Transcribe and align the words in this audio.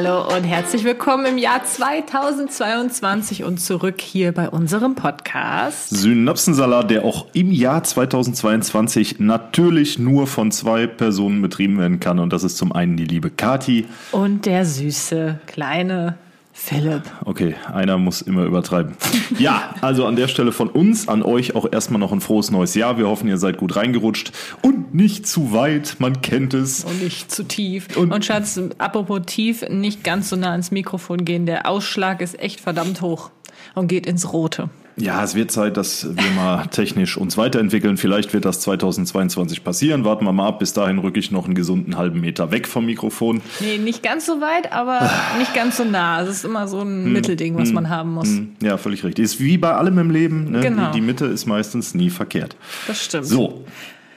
Hallo 0.00 0.32
und 0.32 0.44
herzlich 0.44 0.84
willkommen 0.84 1.26
im 1.26 1.38
Jahr 1.38 1.64
2022 1.64 3.42
und 3.42 3.58
zurück 3.58 4.00
hier 4.00 4.30
bei 4.30 4.48
unserem 4.48 4.94
Podcast. 4.94 5.90
Synapsensalat, 5.90 6.88
der 6.92 7.04
auch 7.04 7.26
im 7.32 7.50
Jahr 7.50 7.82
2022 7.82 9.18
natürlich 9.18 9.98
nur 9.98 10.28
von 10.28 10.52
zwei 10.52 10.86
Personen 10.86 11.42
betrieben 11.42 11.80
werden 11.80 11.98
kann. 11.98 12.20
Und 12.20 12.32
das 12.32 12.44
ist 12.44 12.58
zum 12.58 12.70
einen 12.70 12.96
die 12.96 13.06
liebe 13.06 13.28
Kati. 13.28 13.88
Und 14.12 14.46
der 14.46 14.64
süße, 14.64 15.40
kleine 15.48 16.14
Philipp. 16.60 17.04
Okay, 17.24 17.54
einer 17.72 17.98
muss 17.98 18.20
immer 18.20 18.42
übertreiben. 18.42 18.96
ja, 19.38 19.74
also 19.80 20.04
an 20.06 20.16
der 20.16 20.26
Stelle 20.26 20.50
von 20.50 20.68
uns, 20.68 21.08
an 21.08 21.22
euch 21.22 21.54
auch 21.54 21.70
erstmal 21.70 22.00
noch 22.00 22.10
ein 22.10 22.20
frohes 22.20 22.50
neues 22.50 22.74
Jahr. 22.74 22.98
Wir 22.98 23.06
hoffen, 23.06 23.28
ihr 23.28 23.38
seid 23.38 23.58
gut 23.58 23.76
reingerutscht 23.76 24.32
und 24.60 24.92
nicht 24.92 25.26
zu 25.26 25.52
weit, 25.52 25.96
man 26.00 26.20
kennt 26.20 26.54
es. 26.54 26.82
Und 26.82 27.00
nicht 27.00 27.30
zu 27.30 27.44
tief. 27.44 27.96
Und, 27.96 28.12
und 28.12 28.24
Schatz, 28.24 28.60
apropos 28.78 29.20
tief, 29.24 29.66
nicht 29.68 30.02
ganz 30.02 30.30
so 30.30 30.36
nah 30.36 30.50
ans 30.50 30.72
Mikrofon 30.72 31.24
gehen. 31.24 31.46
Der 31.46 31.68
Ausschlag 31.68 32.20
ist 32.20 32.38
echt 32.40 32.60
verdammt 32.60 33.02
hoch 33.02 33.30
und 33.74 33.86
geht 33.86 34.06
ins 34.06 34.32
Rote. 34.32 34.68
Ja, 34.98 35.22
es 35.22 35.34
wird 35.34 35.50
Zeit, 35.50 35.76
dass 35.76 36.06
wir 36.10 36.30
mal 36.32 36.66
technisch 36.70 37.16
uns 37.16 37.36
weiterentwickeln. 37.36 37.96
Vielleicht 37.96 38.32
wird 38.32 38.44
das 38.44 38.60
2022 38.60 39.64
passieren. 39.64 40.04
Warten 40.04 40.24
wir 40.24 40.32
mal 40.32 40.48
ab. 40.48 40.58
Bis 40.58 40.72
dahin 40.72 40.98
rücke 40.98 41.18
ich 41.18 41.30
noch 41.30 41.44
einen 41.44 41.54
gesunden 41.54 41.96
halben 41.96 42.20
Meter 42.20 42.50
weg 42.50 42.66
vom 42.66 42.86
Mikrofon. 42.86 43.40
Nee, 43.60 43.78
nicht 43.78 44.02
ganz 44.02 44.26
so 44.26 44.40
weit, 44.40 44.72
aber 44.72 45.10
nicht 45.38 45.54
ganz 45.54 45.76
so 45.76 45.84
nah. 45.84 46.22
Es 46.22 46.28
ist 46.28 46.44
immer 46.44 46.68
so 46.68 46.80
ein 46.80 47.04
hm, 47.04 47.12
Mittelding, 47.12 47.56
was 47.56 47.68
hm, 47.68 47.74
man 47.74 47.88
haben 47.88 48.14
muss. 48.14 48.28
Hm. 48.28 48.56
Ja, 48.62 48.76
völlig 48.76 49.04
richtig. 49.04 49.24
Ist 49.24 49.40
wie 49.40 49.58
bei 49.58 49.74
allem 49.74 49.98
im 49.98 50.10
Leben. 50.10 50.50
Ne? 50.50 50.60
Genau. 50.60 50.90
Die, 50.90 51.00
die 51.00 51.06
Mitte 51.06 51.26
ist 51.26 51.46
meistens 51.46 51.94
nie 51.94 52.10
verkehrt. 52.10 52.56
Das 52.86 53.04
stimmt. 53.04 53.26
So. 53.26 53.64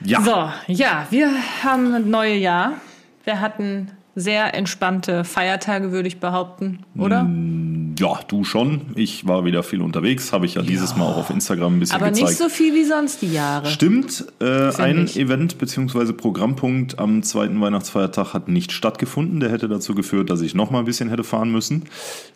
Ja. 0.03 0.21
So, 0.21 0.49
ja, 0.67 1.05
wir 1.11 1.29
haben 1.63 1.93
ein 1.93 2.09
neues 2.09 2.41
Jahr. 2.41 2.73
Wir 3.23 3.39
hatten 3.39 3.91
sehr 4.15 4.53
entspannte 4.55 5.23
Feiertage, 5.23 5.91
würde 5.91 6.07
ich 6.07 6.19
behaupten, 6.19 6.79
oder? 6.97 7.23
Mm, 7.23 7.70
ja, 8.01 8.19
du 8.27 8.43
schon. 8.43 8.81
Ich 8.95 9.27
war 9.27 9.45
wieder 9.45 9.61
viel 9.61 9.81
unterwegs, 9.81 10.33
habe 10.33 10.47
ich 10.47 10.55
ja, 10.55 10.61
ja, 10.61 10.67
dieses 10.67 10.95
Mal 10.95 11.05
auch 11.05 11.17
auf 11.17 11.29
Instagram 11.29 11.75
ein 11.75 11.79
bisschen 11.79 11.97
Aber 11.97 12.09
gezeigt. 12.09 12.29
nicht 12.29 12.37
so 12.39 12.49
viel 12.49 12.73
wie 12.73 12.83
sonst 12.83 13.21
die 13.21 13.31
Jahre. 13.31 13.67
Stimmt. 13.67 14.25
Äh, 14.41 14.75
ein 14.75 15.05
ich. 15.05 15.19
Event 15.19 15.59
bzw. 15.59 16.11
Programmpunkt 16.13 16.97
am 16.97 17.21
zweiten 17.21 17.61
Weihnachtsfeiertag 17.61 18.33
hat 18.33 18.47
nicht 18.47 18.71
stattgefunden. 18.71 19.39
Der 19.39 19.51
hätte 19.51 19.69
dazu 19.69 19.93
geführt, 19.93 20.31
dass 20.31 20.41
ich 20.41 20.55
noch 20.55 20.71
mal 20.71 20.79
ein 20.79 20.85
bisschen 20.85 21.09
hätte 21.09 21.23
fahren 21.23 21.51
müssen. 21.51 21.83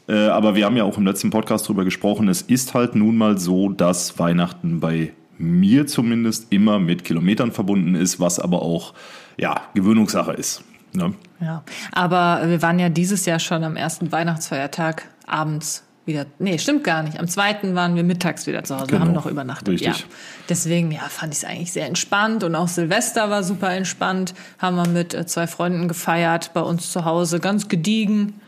Äh, 0.08 0.28
aber 0.28 0.54
wir 0.54 0.66
haben 0.66 0.78
ja 0.78 0.84
auch 0.84 1.00
im 1.00 1.06
letzten 1.06 1.32
Podcast 1.32 1.66
darüber 1.66 1.84
gesprochen. 1.84 2.30
Es 2.30 2.44
ist 2.44 2.76
halt 2.76 2.94
nun 2.94 3.18
mal 3.18 3.40
so, 3.40 3.70
dass 3.70 4.20
Weihnachten 4.20 4.80
bei 4.80 5.14
mir 5.40 5.88
zumindest 5.88 6.48
immer 6.52 6.80
mit 6.80 7.04
Kilometern 7.04 7.52
verbunden 7.52 7.96
ist, 7.96 8.20
was 8.20 8.40
aber 8.40 8.62
auch 8.62 8.94
ja, 9.38 9.62
Gewöhnungssache 9.74 10.32
ist. 10.34 10.64
Ne? 10.94 11.14
Ja, 11.42 11.64
aber 11.92 12.48
wir 12.48 12.62
waren 12.62 12.80
ja 12.80 12.90
dieses 12.90 13.26
Jahr 13.26 13.40
schon 13.40 13.64
am 13.64 13.76
ersten 13.76 14.12
Weihnachtsfeiertag 14.12 15.10
abends 15.26 15.84
wieder. 16.06 16.26
Nee, 16.40 16.58
stimmt 16.58 16.84
gar 16.84 17.04
nicht. 17.04 17.20
Am 17.20 17.28
zweiten 17.28 17.76
waren 17.76 17.96
wir 17.96 18.04
mittags 18.04 18.46
wieder 18.48 18.64
zu 18.64 18.76
Hause, 18.76 18.88
genau. 18.88 19.02
haben 19.02 19.14
noch 19.14 19.26
übernachtet. 19.26 19.70
Richtig. 19.70 20.00
Ja. 20.00 20.06
Deswegen, 20.50 20.92
ja, 20.92 21.02
fand 21.10 21.34
ich 21.34 21.40
es 21.40 21.46
eigentlich 21.46 21.72
sehr 21.72 21.88
entspannt 21.88 22.44
und 22.44 22.56
auch 22.56 22.68
Silvester 22.68 23.30
war 23.30 23.44
super 23.44 23.72
entspannt. 23.72 24.34
Haben 24.60 24.76
wir 24.76 24.88
mit 24.88 25.14
äh, 25.14 25.26
zwei 25.26 25.48
Freunden 25.48 25.88
gefeiert 25.88 26.52
bei 26.54 26.62
uns 26.62 26.92
zu 26.92 27.06
Hause, 27.06 27.40
ganz 27.40 27.68
gediegen. 27.68 28.40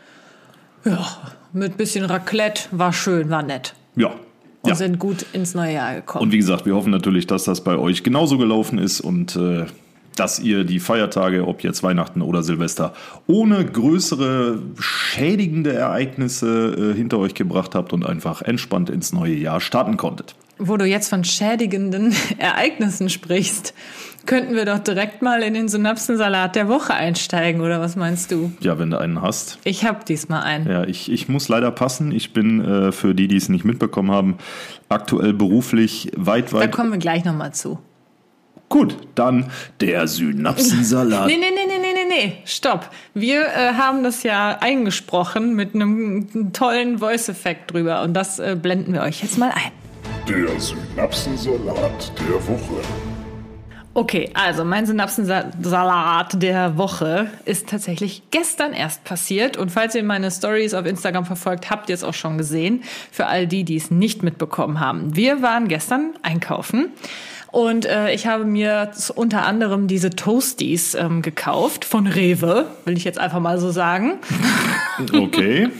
Ja, 0.84 1.04
mit 1.52 1.76
bisschen 1.76 2.04
Raclette, 2.04 2.62
war 2.70 2.92
schön, 2.92 3.30
war 3.30 3.42
nett. 3.42 3.74
Ja, 3.96 4.12
und 4.62 4.70
ja. 4.70 4.74
sind 4.74 4.98
gut 4.98 5.26
ins 5.32 5.54
neue 5.54 5.74
Jahr 5.74 5.94
gekommen. 5.96 6.24
Und 6.24 6.32
wie 6.32 6.38
gesagt, 6.38 6.66
wir 6.66 6.74
hoffen 6.74 6.90
natürlich, 6.90 7.26
dass 7.26 7.44
das 7.44 7.62
bei 7.62 7.76
euch 7.76 8.02
genauso 8.02 8.38
gelaufen 8.38 8.78
ist 8.78 9.00
und 9.00 9.36
äh, 9.36 9.66
dass 10.18 10.38
ihr 10.38 10.64
die 10.64 10.80
Feiertage, 10.80 11.46
ob 11.46 11.62
jetzt 11.62 11.82
Weihnachten 11.82 12.22
oder 12.22 12.42
Silvester, 12.42 12.92
ohne 13.26 13.64
größere 13.64 14.60
schädigende 14.78 15.72
Ereignisse 15.72 16.92
äh, 16.92 16.96
hinter 16.96 17.18
euch 17.18 17.34
gebracht 17.34 17.74
habt 17.74 17.92
und 17.92 18.04
einfach 18.04 18.42
entspannt 18.42 18.90
ins 18.90 19.12
neue 19.12 19.34
Jahr 19.34 19.60
starten 19.60 19.96
konntet. 19.96 20.34
Wo 20.60 20.76
du 20.76 20.84
jetzt 20.84 21.08
von 21.08 21.22
schädigenden 21.22 22.14
Ereignissen 22.38 23.10
sprichst, 23.10 23.74
könnten 24.26 24.54
wir 24.54 24.64
doch 24.64 24.80
direkt 24.80 25.22
mal 25.22 25.42
in 25.42 25.54
den 25.54 25.68
Synapsensalat 25.68 26.56
der 26.56 26.68
Woche 26.68 26.94
einsteigen, 26.94 27.60
oder 27.60 27.80
was 27.80 27.94
meinst 27.94 28.32
du? 28.32 28.52
Ja, 28.60 28.78
wenn 28.78 28.90
du 28.90 28.98
einen 28.98 29.22
hast. 29.22 29.58
Ich 29.64 29.84
habe 29.84 30.04
diesmal 30.04 30.42
einen. 30.42 30.68
Ja, 30.68 30.84
ich, 30.84 31.10
ich 31.10 31.28
muss 31.28 31.48
leider 31.48 31.70
passen. 31.70 32.12
Ich 32.12 32.32
bin 32.32 32.64
äh, 32.64 32.92
für 32.92 33.14
die, 33.14 33.28
die 33.28 33.36
es 33.36 33.48
nicht 33.48 33.64
mitbekommen 33.64 34.10
haben, 34.10 34.36
aktuell 34.88 35.32
beruflich 35.32 36.10
weit, 36.16 36.52
weit. 36.52 36.62
Da 36.62 36.66
kommen 36.66 36.90
wir 36.90 36.98
gleich 36.98 37.24
nochmal 37.24 37.54
zu. 37.54 37.78
Gut, 38.68 38.96
dann 39.14 39.50
der 39.80 40.06
Synapsensalat. 40.06 41.26
nee, 41.26 41.36
nee, 41.40 41.46
nee, 41.54 41.66
nee, 41.66 41.78
nee, 41.78 41.92
nee, 41.94 42.26
nee, 42.26 42.38
stopp. 42.44 42.90
Wir 43.14 43.46
äh, 43.46 43.72
haben 43.74 44.04
das 44.04 44.22
ja 44.22 44.58
eingesprochen 44.60 45.54
mit 45.54 45.74
einem 45.74 46.52
tollen 46.52 46.98
Voice-Effekt 46.98 47.72
drüber 47.72 48.02
und 48.02 48.12
das 48.12 48.38
äh, 48.38 48.56
blenden 48.60 48.92
wir 48.92 49.02
euch 49.02 49.22
jetzt 49.22 49.38
mal 49.38 49.50
ein. 49.50 49.72
Der 50.28 50.60
Synapsensalat 50.60 52.12
der 52.18 52.46
Woche. 52.46 52.82
Okay, 53.94 54.30
also 54.34 54.64
mein 54.64 54.86
Synapsensalat 54.86 56.40
der 56.40 56.76
Woche 56.76 57.30
ist 57.46 57.68
tatsächlich 57.68 58.22
gestern 58.30 58.72
erst 58.72 59.02
passiert. 59.02 59.56
Und 59.56 59.72
falls 59.72 59.94
ihr 59.94 60.04
meine 60.04 60.30
Stories 60.30 60.74
auf 60.74 60.86
Instagram 60.86 61.24
verfolgt, 61.24 61.70
habt 61.70 61.88
ihr 61.88 61.94
es 61.94 62.04
auch 62.04 62.14
schon 62.14 62.38
gesehen. 62.38 62.84
Für 63.10 63.26
all 63.26 63.46
die, 63.46 63.64
die 63.64 63.76
es 63.76 63.90
nicht 63.90 64.22
mitbekommen 64.22 64.78
haben. 64.78 65.16
Wir 65.16 65.42
waren 65.42 65.66
gestern 65.66 66.12
einkaufen 66.22 66.92
und 67.50 67.86
äh, 67.86 68.12
ich 68.12 68.26
habe 68.26 68.44
mir 68.44 68.90
unter 69.14 69.46
anderem 69.46 69.86
diese 69.86 70.10
Toasties 70.10 70.94
ähm, 70.94 71.22
gekauft 71.22 71.84
von 71.84 72.06
Rewe, 72.06 72.66
will 72.84 72.96
ich 72.96 73.04
jetzt 73.04 73.18
einfach 73.18 73.40
mal 73.40 73.58
so 73.58 73.70
sagen. 73.70 74.18
Okay. 75.12 75.70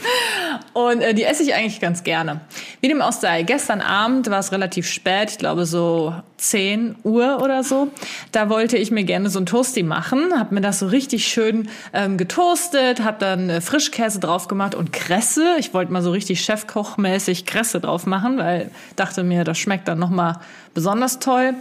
Und 0.73 1.01
äh, 1.01 1.13
die 1.13 1.23
esse 1.23 1.43
ich 1.43 1.53
eigentlich 1.53 1.79
ganz 1.79 2.03
gerne. 2.03 2.41
Wie 2.81 2.87
dem 2.87 3.01
auch 3.01 3.11
sei, 3.11 3.43
gestern 3.43 3.81
Abend 3.81 4.29
war 4.29 4.39
es 4.39 4.51
relativ 4.51 4.87
spät, 4.87 5.31
ich 5.31 5.37
glaube 5.37 5.65
so 5.65 6.13
10 6.37 6.95
Uhr 7.03 7.41
oder 7.41 7.63
so. 7.63 7.89
Da 8.31 8.49
wollte 8.49 8.77
ich 8.77 8.91
mir 8.91 9.03
gerne 9.03 9.29
so 9.29 9.39
ein 9.39 9.45
Toasty 9.45 9.83
machen, 9.83 10.37
habe 10.37 10.55
mir 10.55 10.61
das 10.61 10.79
so 10.79 10.87
richtig 10.87 11.27
schön 11.27 11.69
ähm, 11.93 12.17
getoastet, 12.17 13.03
habe 13.03 13.17
dann 13.19 13.49
äh, 13.49 13.61
Frischkäse 13.61 14.19
drauf 14.19 14.47
gemacht 14.47 14.75
und 14.75 14.93
Kresse. 14.93 15.55
Ich 15.59 15.73
wollte 15.73 15.91
mal 15.91 16.01
so 16.01 16.11
richtig 16.11 16.41
Chefkochmäßig 16.41 17.45
Kresse 17.45 17.79
drauf 17.79 18.05
machen, 18.05 18.37
weil 18.37 18.71
dachte 18.95 19.23
mir, 19.23 19.43
das 19.43 19.57
schmeckt 19.57 19.87
dann 19.87 19.99
noch 19.99 20.09
mal 20.09 20.39
besonders 20.73 21.19
toll. 21.19 21.55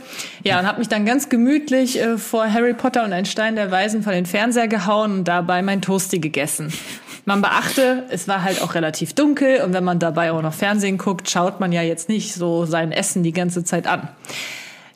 Ja, 0.44 0.60
und 0.60 0.66
habe 0.66 0.78
mich 0.78 0.88
dann 0.88 1.04
ganz 1.04 1.28
gemütlich 1.28 2.00
äh, 2.00 2.18
vor 2.18 2.50
Harry 2.52 2.74
Potter 2.74 3.04
und 3.04 3.12
ein 3.12 3.24
Stein 3.24 3.56
der 3.56 3.70
Weisen 3.70 4.02
vor 4.02 4.12
den 4.12 4.26
Fernseher 4.26 4.68
gehauen 4.68 5.12
und 5.12 5.24
dabei 5.24 5.62
mein 5.62 5.82
Toasty 5.82 6.18
gegessen. 6.18 6.72
Man 7.28 7.42
beachte, 7.42 8.04
es 8.08 8.26
war 8.26 8.42
halt 8.42 8.62
auch 8.62 8.74
relativ 8.74 9.12
dunkel 9.12 9.60
und 9.60 9.74
wenn 9.74 9.84
man 9.84 9.98
dabei 9.98 10.32
auch 10.32 10.40
noch 10.40 10.54
Fernsehen 10.54 10.96
guckt, 10.96 11.28
schaut 11.28 11.60
man 11.60 11.72
ja 11.72 11.82
jetzt 11.82 12.08
nicht 12.08 12.32
so 12.32 12.64
sein 12.64 12.90
Essen 12.90 13.22
die 13.22 13.34
ganze 13.34 13.64
Zeit 13.64 13.86
an. 13.86 14.08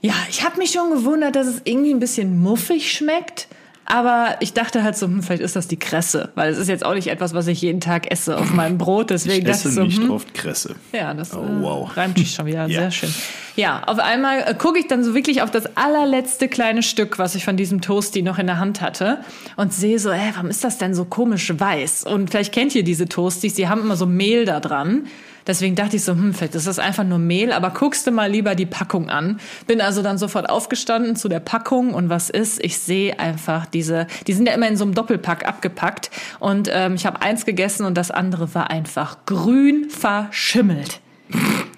Ja, 0.00 0.14
ich 0.30 0.42
habe 0.42 0.56
mich 0.56 0.70
schon 0.70 0.88
gewundert, 0.88 1.36
dass 1.36 1.46
es 1.46 1.60
irgendwie 1.64 1.92
ein 1.92 2.00
bisschen 2.00 2.40
muffig 2.40 2.90
schmeckt. 2.90 3.48
Aber 3.92 4.36
ich 4.40 4.54
dachte 4.54 4.82
halt 4.84 4.96
so, 4.96 5.04
hm, 5.04 5.22
vielleicht 5.22 5.42
ist 5.42 5.54
das 5.54 5.68
die 5.68 5.78
Kresse, 5.78 6.30
weil 6.34 6.50
es 6.50 6.56
ist 6.56 6.68
jetzt 6.68 6.82
auch 6.82 6.94
nicht 6.94 7.08
etwas, 7.08 7.34
was 7.34 7.46
ich 7.46 7.60
jeden 7.60 7.82
Tag 7.82 8.10
esse 8.10 8.38
auf 8.38 8.50
meinem 8.54 8.78
Brot. 8.78 9.10
Deswegen 9.10 9.44
ich 9.44 9.52
esse 9.52 9.70
so, 9.70 9.82
nicht 9.82 9.98
hm, 10.00 10.10
oft 10.10 10.32
Kresse. 10.32 10.76
Ja, 10.92 11.12
das 11.12 11.34
oh, 11.34 11.44
wow. 11.60 11.90
äh, 11.90 12.00
reimt 12.00 12.16
sich 12.16 12.32
schon 12.32 12.46
wieder 12.46 12.66
ja. 12.68 12.80
sehr 12.80 12.90
schön. 12.90 13.14
Ja, 13.54 13.82
auf 13.84 13.98
einmal 13.98 14.44
äh, 14.46 14.54
gucke 14.54 14.78
ich 14.78 14.86
dann 14.86 15.04
so 15.04 15.14
wirklich 15.14 15.42
auf 15.42 15.50
das 15.50 15.76
allerletzte 15.76 16.48
kleine 16.48 16.82
Stück, 16.82 17.18
was 17.18 17.34
ich 17.34 17.44
von 17.44 17.58
diesem 17.58 17.82
Toasty 17.82 18.22
noch 18.22 18.38
in 18.38 18.46
der 18.46 18.58
Hand 18.58 18.80
hatte 18.80 19.18
und 19.56 19.74
sehe 19.74 19.98
so, 19.98 20.08
ey, 20.08 20.32
warum 20.32 20.48
ist 20.48 20.64
das 20.64 20.78
denn 20.78 20.94
so 20.94 21.04
komisch 21.04 21.52
weiß? 21.54 22.04
Und 22.04 22.30
vielleicht 22.30 22.54
kennt 22.54 22.74
ihr 22.74 22.84
diese 22.84 23.10
Toasties, 23.10 23.52
die 23.52 23.68
haben 23.68 23.82
immer 23.82 23.96
so 23.96 24.06
Mehl 24.06 24.46
da 24.46 24.60
dran. 24.60 25.04
Deswegen 25.46 25.74
dachte 25.74 25.96
ich 25.96 26.04
so, 26.04 26.12
hm, 26.12 26.34
vielleicht 26.34 26.54
ist 26.54 26.66
das 26.66 26.78
einfach 26.78 27.04
nur 27.04 27.18
Mehl, 27.18 27.52
aber 27.52 27.70
guckst 27.70 28.06
du 28.06 28.10
mal 28.10 28.30
lieber 28.30 28.54
die 28.54 28.66
Packung 28.66 29.10
an. 29.10 29.40
Bin 29.66 29.80
also 29.80 30.02
dann 30.02 30.18
sofort 30.18 30.48
aufgestanden 30.48 31.16
zu 31.16 31.28
der 31.28 31.40
Packung 31.40 31.94
und 31.94 32.08
was 32.08 32.30
ist? 32.30 32.62
Ich 32.62 32.78
sehe 32.78 33.18
einfach 33.18 33.66
diese, 33.66 34.06
die 34.26 34.32
sind 34.32 34.46
ja 34.46 34.54
immer 34.54 34.68
in 34.68 34.76
so 34.76 34.84
einem 34.84 34.94
Doppelpack 34.94 35.46
abgepackt 35.46 36.10
und 36.38 36.68
ähm, 36.72 36.94
ich 36.94 37.06
habe 37.06 37.22
eins 37.22 37.44
gegessen 37.44 37.86
und 37.86 37.96
das 37.96 38.10
andere 38.10 38.54
war 38.54 38.70
einfach 38.70 39.18
grün 39.26 39.88
verschimmelt. 39.90 41.00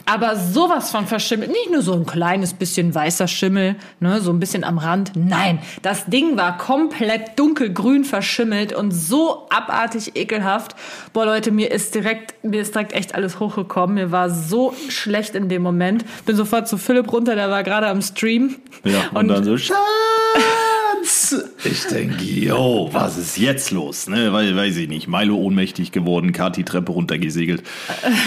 Aber 0.07 0.37
sowas 0.37 0.91
von 0.91 1.07
verschimmelt. 1.07 1.51
Nicht 1.51 1.71
nur 1.71 1.83
so 1.83 1.95
ein 1.95 2.07
kleines 2.07 2.55
bisschen 2.55 2.95
weißer 2.95 3.29
Schimmel, 3.29 3.77
ne, 4.01 4.21
so 4.21 4.33
ein 4.33 4.41
bisschen 4.41 4.65
am 4.65 4.79
Rand. 4.79 5.13
Nein, 5.15 5.61
das 5.83 6.07
Ding 6.07 6.37
war 6.37 6.59
komplett 6.59 7.39
dunkelgrün 7.39 8.05
verschimmelt 8.05 8.73
und 8.73 8.91
so 8.91 9.47
abartig 9.49 10.17
ekelhaft. 10.17 10.77
Boah, 11.13 11.25
Leute, 11.25 11.51
mir 11.51 11.71
ist 11.71 11.95
direkt, 11.95 12.35
mir 12.45 12.61
ist 12.61 12.75
direkt 12.75 12.93
echt 12.93 13.15
alles 13.15 13.41
hochgekommen. 13.41 13.95
Mir 13.95 14.13
war 14.13 14.31
so 14.31 14.75
schlecht 14.89 15.35
in 15.35 15.49
dem 15.49 15.63
Moment. 15.63 16.05
Bin 16.27 16.37
sofort 16.37 16.69
zu 16.69 16.77
Philipp 16.77 17.13
runter, 17.13 17.35
der 17.35 17.51
war 17.51 17.63
gerade 17.63 17.87
am 17.87 18.03
Stream. 18.03 18.57
Ja, 18.85 19.09
und, 19.13 19.17
und 19.17 19.29
dann 19.29 19.45
so, 19.45 19.57
Ich 21.65 21.87
denke, 21.87 22.23
yo, 22.25 22.89
was 22.93 23.17
ist 23.17 23.39
jetzt 23.39 23.71
los? 23.71 24.09
Ne, 24.09 24.33
weil, 24.33 24.57
weiß 24.57 24.77
ich 24.77 24.89
nicht. 24.89 25.09
Milo 25.09 25.37
ohnmächtig 25.37 25.93
geworden, 25.93 26.33
Kati 26.33 26.65
Treppe 26.65 26.93
runtergesegelt. 26.93 27.63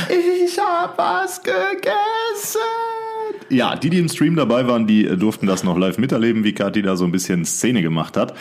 Ich 0.09 0.57
hab 0.59 0.97
was 0.97 1.41
gegessen. 1.43 2.61
Ja, 3.49 3.75
die, 3.75 3.89
die 3.89 3.99
im 3.99 4.09
Stream 4.09 4.35
dabei 4.35 4.67
waren, 4.67 4.87
die 4.87 5.05
äh, 5.05 5.17
durften 5.17 5.47
das 5.47 5.63
noch 5.63 5.77
live 5.77 5.97
miterleben, 5.97 6.43
wie 6.43 6.53
Kati 6.53 6.81
da 6.81 6.95
so 6.95 7.05
ein 7.05 7.11
bisschen 7.11 7.45
Szene 7.45 7.81
gemacht 7.81 8.17
hat. 8.17 8.33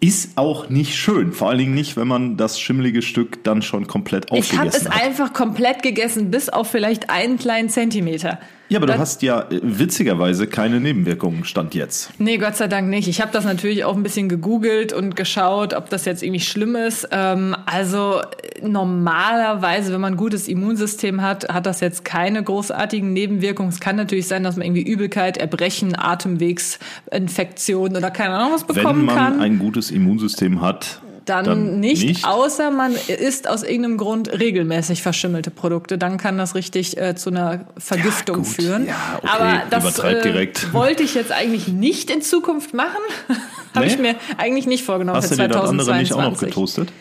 Ist 0.00 0.36
auch 0.36 0.68
nicht 0.68 0.96
schön. 0.96 1.32
Vor 1.32 1.48
allen 1.50 1.58
Dingen 1.58 1.74
nicht, 1.74 1.96
wenn 1.96 2.08
man 2.08 2.36
das 2.36 2.58
schimmelige 2.58 3.02
Stück 3.02 3.44
dann 3.44 3.62
schon 3.62 3.86
komplett 3.86 4.32
aufgegessen 4.32 4.58
hat. 4.58 4.66
Ich 4.66 4.84
habe 4.84 4.96
es 4.96 5.00
einfach 5.00 5.32
komplett 5.32 5.82
gegessen, 5.82 6.30
bis 6.30 6.48
auf 6.48 6.68
vielleicht 6.68 7.08
einen 7.08 7.38
kleinen 7.38 7.68
Zentimeter. 7.68 8.40
Ja, 8.72 8.78
aber 8.78 8.86
dann, 8.86 8.96
du 8.96 9.02
hast 9.02 9.22
ja 9.22 9.42
äh, 9.42 9.60
witzigerweise 9.62 10.46
keine 10.46 10.80
Nebenwirkungen, 10.80 11.44
stand 11.44 11.74
jetzt. 11.74 12.10
Nee, 12.18 12.38
Gott 12.38 12.56
sei 12.56 12.68
Dank 12.68 12.88
nicht. 12.88 13.06
Ich 13.06 13.20
habe 13.20 13.30
das 13.32 13.44
natürlich 13.44 13.84
auch 13.84 13.94
ein 13.94 14.02
bisschen 14.02 14.28
gegoogelt 14.28 14.92
und 14.92 15.14
geschaut, 15.14 15.74
ob 15.74 15.90
das 15.90 16.04
jetzt 16.06 16.22
irgendwie 16.22 16.40
schlimm 16.40 16.74
ist. 16.74 17.08
Ähm, 17.12 17.54
also 17.66 18.22
normalerweise, 18.62 19.92
wenn 19.92 20.00
man 20.00 20.14
ein 20.14 20.16
gutes 20.16 20.48
Immunsystem 20.48 21.20
hat, 21.20 21.52
hat 21.52 21.66
das 21.66 21.80
jetzt 21.80 22.04
keine 22.04 22.42
großartigen 22.42 23.12
Nebenwirkungen. 23.12 23.70
Es 23.70 23.80
kann 23.80 23.96
natürlich 23.96 24.26
sein, 24.26 24.42
dass 24.42 24.56
man 24.56 24.66
irgendwie 24.66 24.82
Übelkeit, 24.82 25.36
Erbrechen, 25.36 25.94
Atemwegsinfektionen 25.98 27.96
oder 27.96 28.10
keine 28.10 28.34
Ahnung 28.34 28.52
was 28.54 28.64
bekommen 28.64 29.06
kann. 29.06 29.08
Wenn 29.08 29.14
man 29.14 29.16
kann. 29.16 29.40
ein 29.40 29.58
gutes 29.58 29.90
Immunsystem 29.90 30.62
hat, 30.62 31.02
dann, 31.24 31.44
dann 31.44 31.80
nicht, 31.80 32.04
nicht, 32.04 32.24
außer 32.26 32.70
man 32.70 32.94
isst 33.06 33.48
aus 33.48 33.62
irgendeinem 33.62 33.96
Grund 33.96 34.38
regelmäßig 34.38 35.02
verschimmelte 35.02 35.50
Produkte. 35.50 35.98
Dann 35.98 36.18
kann 36.18 36.38
das 36.38 36.54
richtig 36.54 36.96
äh, 36.96 37.14
zu 37.14 37.30
einer 37.30 37.66
Vergiftung 37.76 38.38
ja, 38.38 38.44
führen. 38.44 38.86
Ja, 38.86 38.94
okay. 39.18 39.28
Aber 39.30 39.62
das 39.70 39.98
äh, 40.00 40.46
wollte 40.72 41.02
ich 41.02 41.14
jetzt 41.14 41.32
eigentlich 41.32 41.68
nicht 41.68 42.10
in 42.10 42.22
Zukunft 42.22 42.74
machen. 42.74 43.00
habe 43.74 43.86
nee? 43.86 43.92
ich 43.92 43.98
mir 43.98 44.16
eigentlich 44.36 44.66
nicht 44.66 44.84
vorgenommen 44.84 45.16
Hast 45.16 45.28
für 45.28 45.36
2022. 45.36 45.38
Du 45.38 45.52
dir 45.52 45.60
das 45.60 45.88
andere 45.88 45.98
nicht 45.98 46.12
auch 46.12 46.32
noch 46.32 46.38
getoastet? 46.38 46.92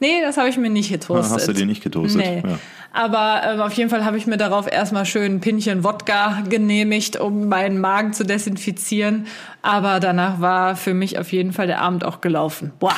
Nee, 0.00 0.20
das 0.22 0.36
habe 0.36 0.48
ich 0.48 0.56
mir 0.56 0.70
nicht 0.70 0.90
getoastet. 0.90 1.32
Ah, 1.32 1.34
hast 1.36 1.48
du 1.48 1.52
dir 1.52 1.66
nicht 1.66 1.82
getoastet? 1.82 2.20
Nee. 2.20 2.42
Ja. 2.44 2.58
Aber 2.92 3.42
ähm, 3.44 3.60
auf 3.60 3.72
jeden 3.74 3.90
Fall 3.90 4.04
habe 4.04 4.16
ich 4.16 4.26
mir 4.26 4.36
darauf 4.36 4.70
erstmal 4.70 5.04
schön 5.04 5.36
ein 5.36 5.40
Pinchen 5.40 5.84
Wodka 5.84 6.42
genehmigt, 6.48 7.18
um 7.18 7.48
meinen 7.48 7.80
Magen 7.80 8.12
zu 8.12 8.24
desinfizieren. 8.24 9.26
Aber 9.62 10.00
danach 10.00 10.40
war 10.40 10.76
für 10.76 10.94
mich 10.94 11.18
auf 11.18 11.32
jeden 11.32 11.52
Fall 11.52 11.66
der 11.66 11.80
Abend 11.80 12.04
auch 12.04 12.20
gelaufen. 12.20 12.72
Boah, 12.78 12.96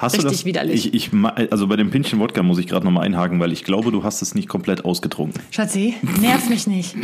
Hast 0.00 0.14
Richtig 0.14 0.30
du 0.30 0.30
das? 0.30 0.44
widerlich. 0.46 0.94
Ich, 0.94 1.12
ich, 1.12 1.50
also 1.50 1.66
bei 1.66 1.76
dem 1.76 1.90
Pinchen 1.90 2.18
Wodka 2.20 2.42
muss 2.42 2.56
ich 2.56 2.66
gerade 2.66 2.86
nochmal 2.86 3.04
einhaken, 3.04 3.38
weil 3.38 3.52
ich 3.52 3.64
glaube, 3.64 3.92
du 3.92 4.02
hast 4.02 4.22
es 4.22 4.34
nicht 4.34 4.48
komplett 4.48 4.82
ausgetrunken. 4.86 5.42
Schatzi, 5.50 5.94
nerv 6.22 6.48
mich 6.48 6.66
nicht. 6.66 6.96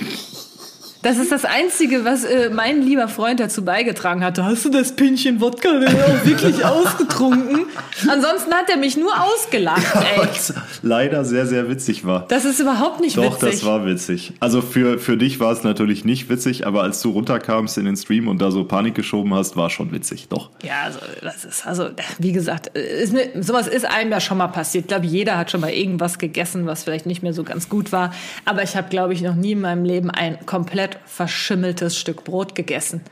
Das 1.07 1.19
ist 1.19 1.31
das 1.31 1.45
Einzige, 1.45 2.05
was 2.05 2.25
äh, 2.25 2.51
mein 2.53 2.83
lieber 2.83 3.07
Freund 3.07 3.39
dazu 3.39 3.65
beigetragen 3.65 4.25
hatte. 4.25 4.45
Hast 4.45 4.65
du 4.65 4.71
das 4.71 4.91
Pinchen 4.91 5.41
Wodka 5.41 5.69
auch 5.69 6.27
wirklich 6.27 6.65
ausgetrunken? 6.65 7.67
Ansonsten 8.09 8.53
hat 8.53 8.69
er 8.69 8.77
mich 8.77 8.97
nur 8.97 9.13
ausgelacht, 9.17 9.87
ey. 9.95 10.19
Was 10.19 10.53
leider 10.83 11.25
sehr, 11.25 11.47
sehr 11.47 11.69
witzig 11.69 12.05
war. 12.05 12.27
Das 12.27 12.45
ist 12.45 12.59
überhaupt 12.59 12.99
nicht 12.99 13.17
Doch, 13.17 13.23
witzig. 13.23 13.41
Doch, 13.41 13.51
das 13.51 13.65
war 13.65 13.87
witzig. 13.87 14.33
Also 14.41 14.61
für, 14.61 14.99
für 14.99 15.17
dich 15.17 15.39
war 15.39 15.53
es 15.53 15.63
natürlich 15.63 16.05
nicht 16.05 16.29
witzig, 16.29 16.67
aber 16.67 16.83
als 16.83 17.01
du 17.03 17.11
runterkamst 17.11 17.79
in 17.79 17.85
den 17.85 17.97
Stream 17.97 18.27
und 18.27 18.43
da 18.43 18.51
so 18.51 18.65
Panik 18.65 18.97
geschoben 18.97 19.33
hast, 19.33 19.57
war 19.57 19.71
schon 19.71 19.93
witzig. 19.93 20.27
Doch. 20.29 20.51
Ja, 20.65 20.83
also 20.87 20.99
das 21.23 21.45
ist, 21.45 21.69
also 21.69 21.89
wie 22.19 22.33
gesagt, 22.33 22.77
ist 22.77 23.13
mir, 23.13 23.31
sowas 23.45 23.69
ist 23.69 23.87
einem 23.87 24.11
ja 24.11 24.19
schon 24.19 24.39
mal 24.39 24.49
passiert. 24.49 24.87
Ich 24.87 24.89
glaube, 24.89 25.07
jeder 25.07 25.39
hat 25.39 25.53
schon 25.53 25.61
mal 25.61 25.71
irgendwas 25.71 26.19
gegessen, 26.19 26.67
was 26.67 26.83
vielleicht 26.83 27.07
nicht 27.07 27.23
mehr 27.23 27.33
so 27.33 27.45
ganz 27.45 27.69
gut 27.69 27.93
war. 27.93 28.13
Aber 28.45 28.65
ich 28.65 28.77
habe, 28.77 28.89
glaube 28.89 29.13
ich, 29.13 29.23
noch 29.23 29.37
nie 29.37 29.53
in 29.53 29.61
meinem 29.61 29.85
Leben 29.85 30.11
ein 30.11 30.45
komplett 30.47 30.96
verschimmeltes 31.05 31.99
Stück 31.99 32.25
Brot 32.25 32.55
gegessen. 32.55 33.03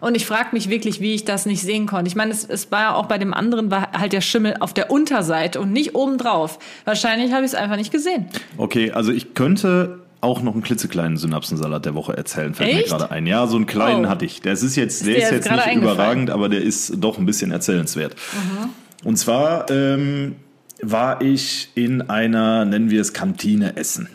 Und 0.00 0.16
ich 0.16 0.26
frage 0.26 0.48
mich 0.52 0.68
wirklich, 0.68 1.00
wie 1.00 1.14
ich 1.14 1.24
das 1.24 1.46
nicht 1.46 1.62
sehen 1.62 1.86
konnte. 1.86 2.08
Ich 2.08 2.16
meine, 2.16 2.30
es, 2.30 2.44
es 2.44 2.70
war 2.70 2.80
ja 2.80 2.94
auch 2.94 3.06
bei 3.06 3.16
dem 3.16 3.32
anderen 3.32 3.70
war 3.70 3.92
halt 3.92 4.12
der 4.12 4.20
Schimmel 4.20 4.56
auf 4.60 4.74
der 4.74 4.90
Unterseite 4.90 5.60
und 5.60 5.72
nicht 5.72 5.94
obendrauf. 5.94 6.58
Wahrscheinlich 6.84 7.32
habe 7.32 7.44
ich 7.44 7.52
es 7.52 7.54
einfach 7.54 7.76
nicht 7.76 7.90
gesehen. 7.90 8.26
Okay, 8.58 8.90
also 8.90 9.12
ich 9.12 9.32
könnte 9.32 10.00
auch 10.20 10.42
noch 10.42 10.52
einen 10.52 10.62
klitzekleinen 10.62 11.16
Synapsensalat 11.16 11.84
der 11.84 11.94
Woche 11.94 12.16
erzählen, 12.16 12.54
fällt 12.54 12.70
Echt? 12.70 12.90
mir 12.90 12.98
gerade 12.98 13.10
ein. 13.10 13.26
Ja, 13.26 13.46
so 13.46 13.56
einen 13.56 13.66
kleinen 13.66 14.06
oh. 14.06 14.08
hatte 14.08 14.24
ich. 14.24 14.40
Der 14.40 14.54
ist 14.54 14.62
jetzt, 14.62 15.00
ist 15.00 15.06
der, 15.06 15.16
ist 15.16 15.30
jetzt, 15.30 15.50
nicht 15.50 15.76
überragend, 15.76 16.30
aber 16.30 16.48
der 16.48 16.62
ist 16.62 16.94
doch 16.98 17.18
ein 17.18 17.26
bisschen 17.26 17.50
erzählenswert. 17.50 18.14
Mhm. 18.14 19.08
Und 19.08 19.16
zwar 19.16 19.70
ähm, 19.70 20.36
war 20.82 21.22
ich 21.22 21.70
in 21.74 22.02
einer, 22.10 22.64
nennen 22.64 22.90
wir 22.90 23.00
es 23.00 23.12
Kantine 23.12 23.76
essen. 23.76 24.08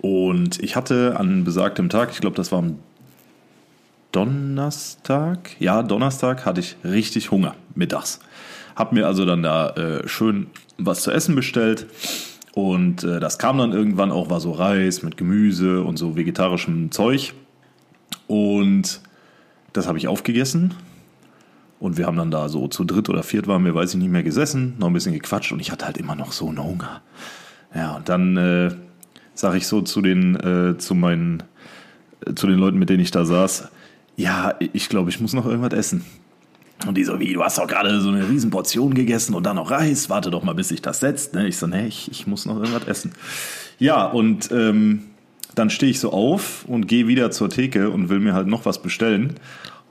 Und 0.00 0.62
ich 0.62 0.76
hatte 0.76 1.16
an 1.18 1.44
besagtem 1.44 1.88
Tag, 1.88 2.10
ich 2.12 2.20
glaube, 2.20 2.36
das 2.36 2.52
war 2.52 2.60
am 2.60 2.78
Donnerstag, 4.12 5.50
ja, 5.58 5.82
Donnerstag 5.82 6.46
hatte 6.46 6.60
ich 6.60 6.76
richtig 6.84 7.30
Hunger 7.30 7.54
mittags. 7.74 8.20
Hab 8.74 8.92
mir 8.92 9.06
also 9.06 9.24
dann 9.24 9.42
da 9.42 9.70
äh, 9.70 10.08
schön 10.08 10.48
was 10.78 11.02
zu 11.02 11.10
essen 11.10 11.34
bestellt. 11.34 11.86
Und 12.54 13.04
äh, 13.04 13.20
das 13.20 13.38
kam 13.38 13.58
dann 13.58 13.72
irgendwann 13.72 14.10
auch, 14.10 14.30
war 14.30 14.40
so 14.40 14.52
Reis 14.52 15.02
mit 15.02 15.16
Gemüse 15.16 15.82
und 15.82 15.98
so 15.98 16.16
vegetarischem 16.16 16.90
Zeug. 16.90 17.34
Und 18.26 19.00
das 19.72 19.86
habe 19.86 19.98
ich 19.98 20.08
aufgegessen. 20.08 20.74
Und 21.78 21.98
wir 21.98 22.06
haben 22.06 22.16
dann 22.16 22.30
da 22.30 22.48
so 22.48 22.68
zu 22.68 22.84
dritt 22.84 23.08
oder 23.10 23.22
viert 23.22 23.46
waren 23.46 23.64
wir, 23.64 23.74
weiß 23.74 23.90
ich 23.90 24.00
nicht 24.00 24.10
mehr, 24.10 24.22
gesessen, 24.22 24.76
noch 24.78 24.86
ein 24.86 24.94
bisschen 24.94 25.12
gequatscht 25.12 25.52
und 25.52 25.60
ich 25.60 25.70
hatte 25.70 25.84
halt 25.84 25.98
immer 25.98 26.14
noch 26.14 26.32
so 26.32 26.48
einen 26.48 26.62
Hunger. 26.62 27.02
Ja, 27.74 27.96
und 27.96 28.08
dann 28.08 28.36
äh, 28.38 28.70
sage 29.36 29.58
ich 29.58 29.66
so 29.66 29.82
zu 29.82 30.00
den, 30.02 30.34
äh, 30.36 30.78
zu 30.78 30.94
meinen, 30.94 31.42
äh, 32.26 32.34
zu 32.34 32.46
den 32.46 32.58
Leuten, 32.58 32.78
mit 32.78 32.90
denen 32.90 33.00
ich 33.00 33.10
da 33.10 33.24
saß, 33.24 33.68
ja, 34.16 34.54
ich 34.58 34.88
glaube, 34.88 35.10
ich 35.10 35.20
muss 35.20 35.34
noch 35.34 35.46
irgendwas 35.46 35.74
essen. 35.74 36.04
Und 36.86 36.96
die 36.96 37.04
so, 37.04 37.20
wie, 37.20 37.32
du 37.32 37.42
hast 37.42 37.58
doch 37.58 37.66
gerade 37.66 38.00
so 38.00 38.10
eine 38.10 38.28
Riesenportion 38.28 38.94
gegessen 38.94 39.34
und 39.34 39.44
dann 39.44 39.56
noch 39.56 39.70
Reis, 39.70 40.10
warte 40.10 40.30
doch 40.30 40.42
mal, 40.42 40.54
bis 40.54 40.68
sich 40.68 40.82
das 40.82 41.00
setzt. 41.00 41.34
Ne? 41.34 41.48
Ich 41.48 41.56
so, 41.56 41.66
nee, 41.66 41.86
ich, 41.86 42.10
ich 42.10 42.26
muss 42.26 42.44
noch 42.44 42.56
irgendwas 42.56 42.86
essen. 42.86 43.12
Ja, 43.78 44.06
und 44.06 44.50
ähm, 44.52 45.04
dann 45.54 45.70
stehe 45.70 45.90
ich 45.90 46.00
so 46.00 46.12
auf 46.12 46.64
und 46.66 46.86
gehe 46.86 47.06
wieder 47.08 47.30
zur 47.30 47.48
Theke 47.48 47.90
und 47.90 48.08
will 48.08 48.20
mir 48.20 48.34
halt 48.34 48.46
noch 48.46 48.66
was 48.66 48.82
bestellen. 48.82 49.34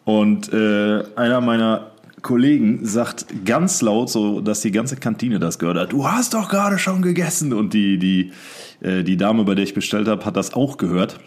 Und 0.05 0.53
äh, 0.53 1.03
einer 1.15 1.41
meiner 1.41 1.91
Kollegen 2.25 2.85
sagt 2.85 3.27
ganz 3.45 3.81
laut, 3.81 4.09
so 4.09 4.41
dass 4.41 4.61
die 4.61 4.71
ganze 4.71 4.95
Kantine 4.95 5.37
das 5.37 5.59
gehört 5.59 5.77
hat, 5.77 5.93
du 5.93 6.07
hast 6.07 6.33
doch 6.33 6.49
gerade 6.49 6.79
schon 6.79 7.03
gegessen. 7.03 7.53
Und 7.53 7.73
die, 7.75 7.99
die 7.99 8.31
äh, 8.81 9.03
die 9.03 9.15
Dame, 9.15 9.43
bei 9.43 9.53
der 9.53 9.63
ich 9.63 9.75
bestellt 9.75 10.07
habe, 10.07 10.25
hat 10.25 10.35
das 10.35 10.53
auch 10.53 10.77
gehört. 10.77 11.19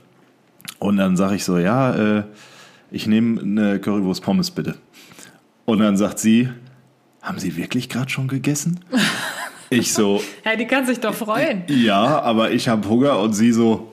Und 0.80 0.96
dann 0.96 1.16
sage 1.16 1.36
ich 1.36 1.44
so, 1.44 1.56
ja, 1.56 2.18
äh, 2.18 2.22
ich 2.90 3.06
nehme 3.06 3.40
eine 3.40 3.78
Currywurst 3.78 4.22
Pommes 4.22 4.50
bitte. 4.50 4.74
Und 5.64 5.78
dann 5.78 5.96
sagt 5.96 6.18
sie, 6.18 6.48
haben 7.22 7.38
Sie 7.38 7.56
wirklich 7.56 7.88
gerade 7.88 8.10
schon 8.10 8.28
gegessen? 8.28 8.80
Ich 9.70 9.92
so. 9.92 10.22
ja, 10.46 10.56
die 10.56 10.64
kann 10.64 10.86
sich 10.86 10.98
doch 10.98 11.12
freuen. 11.12 11.64
Ja, 11.66 12.22
aber 12.22 12.52
ich 12.52 12.70
habe 12.70 12.88
Hunger 12.88 13.18
und 13.18 13.34
sie 13.34 13.52
so, 13.52 13.92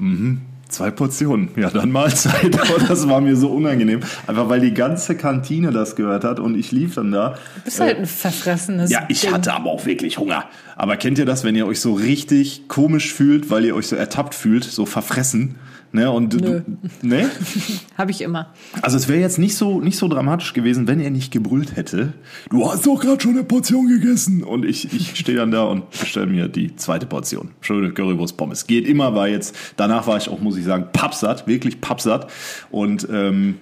mhm. 0.00 0.40
Zwei 0.70 0.92
Portionen. 0.92 1.50
Ja, 1.56 1.68
dann 1.68 1.90
Mahlzeit. 1.90 2.44
Und 2.44 2.88
das 2.88 3.08
war 3.08 3.20
mir 3.20 3.34
so 3.34 3.48
unangenehm. 3.48 4.00
Einfach 4.26 4.48
weil 4.48 4.60
die 4.60 4.72
ganze 4.72 5.16
Kantine 5.16 5.72
das 5.72 5.96
gehört 5.96 6.22
hat 6.22 6.38
und 6.38 6.56
ich 6.56 6.70
lief 6.70 6.94
dann 6.94 7.10
da. 7.10 7.34
Du 7.56 7.62
bist 7.64 7.80
halt 7.80 7.98
ein 7.98 8.06
verfressenes. 8.06 8.90
Ja, 8.90 9.04
ich 9.08 9.22
Ding. 9.22 9.32
hatte 9.32 9.52
aber 9.52 9.70
auch 9.70 9.84
wirklich 9.84 10.18
Hunger. 10.18 10.44
Aber 10.76 10.96
kennt 10.96 11.18
ihr 11.18 11.26
das, 11.26 11.42
wenn 11.42 11.56
ihr 11.56 11.66
euch 11.66 11.80
so 11.80 11.92
richtig 11.94 12.68
komisch 12.68 13.12
fühlt, 13.12 13.50
weil 13.50 13.64
ihr 13.64 13.74
euch 13.74 13.88
so 13.88 13.96
ertappt 13.96 14.34
fühlt, 14.34 14.64
so 14.64 14.86
verfressen? 14.86 15.56
Ne, 15.92 16.08
und 16.08 16.40
Nö. 16.40 16.62
du, 16.62 17.06
ne? 17.06 17.28
Habe 17.98 18.12
ich 18.12 18.20
immer. 18.22 18.52
Also 18.80 18.96
es 18.96 19.08
wäre 19.08 19.18
jetzt 19.18 19.38
nicht 19.38 19.56
so, 19.56 19.80
nicht 19.80 19.96
so 19.96 20.06
dramatisch 20.06 20.52
gewesen, 20.52 20.86
wenn 20.86 21.00
er 21.00 21.10
nicht 21.10 21.32
gebrüllt 21.32 21.74
hätte. 21.74 22.12
Du 22.48 22.70
hast 22.70 22.86
doch 22.86 23.00
gerade 23.00 23.20
schon 23.20 23.32
eine 23.32 23.42
Portion 23.42 23.88
gegessen. 23.88 24.44
Und 24.44 24.64
ich, 24.64 24.92
ich 24.92 25.16
stehe 25.16 25.38
dann 25.38 25.50
da 25.50 25.64
und 25.64 25.90
bestelle 25.90 26.26
mir 26.26 26.46
die 26.46 26.76
zweite 26.76 27.06
Portion. 27.06 27.50
Schöne 27.60 27.92
Currywurst 27.92 28.36
Pommes. 28.36 28.68
Geht 28.68 28.86
immer, 28.86 29.16
war 29.16 29.26
jetzt, 29.26 29.56
danach 29.76 30.06
war 30.06 30.16
ich 30.16 30.28
auch, 30.28 30.40
muss 30.40 30.56
ich 30.56 30.64
sagen, 30.64 30.86
pappsatt, 30.92 31.48
wirklich 31.48 31.80
pappsatt. 31.80 32.30
Und 32.70 33.08
ähm, 33.10 33.56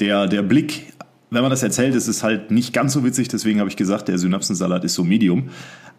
der, 0.00 0.26
der 0.26 0.42
Blick, 0.42 0.92
wenn 1.30 1.42
man 1.42 1.50
das 1.50 1.62
erzählt, 1.62 1.94
ist 1.94 2.08
es 2.08 2.24
halt 2.24 2.50
nicht 2.50 2.72
ganz 2.72 2.94
so 2.94 3.04
witzig. 3.04 3.28
Deswegen 3.28 3.60
habe 3.60 3.70
ich 3.70 3.76
gesagt, 3.76 4.08
der 4.08 4.18
Synapsensalat 4.18 4.82
ist 4.82 4.94
so 4.94 5.04
medium. 5.04 5.50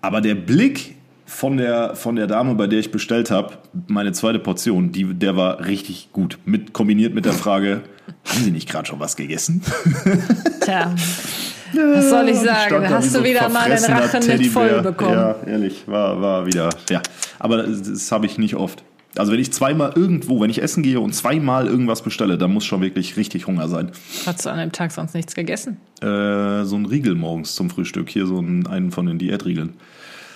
Aber 0.01 0.19
der 0.19 0.35
Blick 0.35 0.95
von 1.25 1.57
der, 1.57 1.95
von 1.95 2.15
der 2.15 2.27
Dame, 2.27 2.55
bei 2.55 2.67
der 2.67 2.79
ich 2.79 2.91
bestellt 2.91 3.31
habe, 3.31 3.57
meine 3.87 4.11
zweite 4.11 4.39
Portion, 4.39 4.91
die, 4.91 5.13
der 5.13 5.35
war 5.35 5.65
richtig 5.65 6.09
gut. 6.13 6.37
Mit, 6.45 6.73
kombiniert 6.73 7.13
mit 7.13 7.25
der 7.25 7.33
Frage, 7.33 7.81
haben 8.25 8.43
Sie 8.43 8.51
nicht 8.51 8.69
gerade 8.69 8.87
schon 8.87 8.99
was 8.99 9.15
gegessen? 9.15 9.61
Tja. 10.61 10.93
Was 11.73 12.09
soll 12.09 12.29
ich 12.29 12.37
sagen? 12.37 12.87
Hast 12.89 13.13
du 13.13 13.19
so 13.19 13.23
wieder 13.25 13.49
mal 13.49 13.69
den 13.69 13.83
Rachen 13.83 14.25
nicht 14.25 14.51
voll 14.51 14.81
bekommen? 14.81 15.11
Ja, 15.11 15.35
ehrlich, 15.45 15.85
war, 15.87 16.21
war 16.21 16.45
wieder, 16.45 16.69
ja. 16.89 17.01
Aber 17.37 17.63
das, 17.63 17.83
das 17.83 18.11
habe 18.13 18.27
ich 18.27 18.37
nicht 18.37 18.55
oft. 18.55 18.83
Also 19.17 19.31
wenn 19.31 19.39
ich 19.39 19.51
zweimal 19.53 19.93
irgendwo, 19.95 20.41
wenn 20.41 20.49
ich 20.49 20.61
essen 20.61 20.83
gehe 20.83 20.99
und 20.99 21.13
zweimal 21.13 21.67
irgendwas 21.67 22.01
bestelle, 22.01 22.37
dann 22.37 22.53
muss 22.53 22.65
schon 22.65 22.81
wirklich 22.81 23.15
richtig 23.17 23.47
Hunger 23.47 23.69
sein. 23.69 23.91
Hast 24.25 24.45
du 24.45 24.49
an 24.49 24.59
dem 24.59 24.71
Tag 24.71 24.91
sonst 24.91 25.13
nichts 25.15 25.35
gegessen? 25.35 25.77
Äh, 26.01 26.63
so 26.63 26.75
ein 26.75 26.85
Riegel 26.85 27.15
morgens 27.15 27.55
zum 27.55 27.69
Frühstück. 27.69 28.09
Hier 28.09 28.25
so 28.25 28.37
einen, 28.37 28.67
einen 28.67 28.91
von 28.91 29.05
den 29.05 29.17
Diätriegeln. 29.17 29.73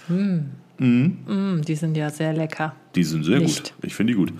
Mhm. 0.10 0.50
Mm, 1.28 1.62
die 1.62 1.75
sind 1.75 1.96
ja 1.96 2.10
sehr 2.10 2.34
lecker. 2.34 2.75
Die 2.96 3.04
sind 3.04 3.24
sehr 3.24 3.39
Nicht. 3.39 3.75
gut. 3.75 3.86
Ich 3.86 3.96
finde 3.96 4.13
die 4.13 4.18
gut. 4.18 4.34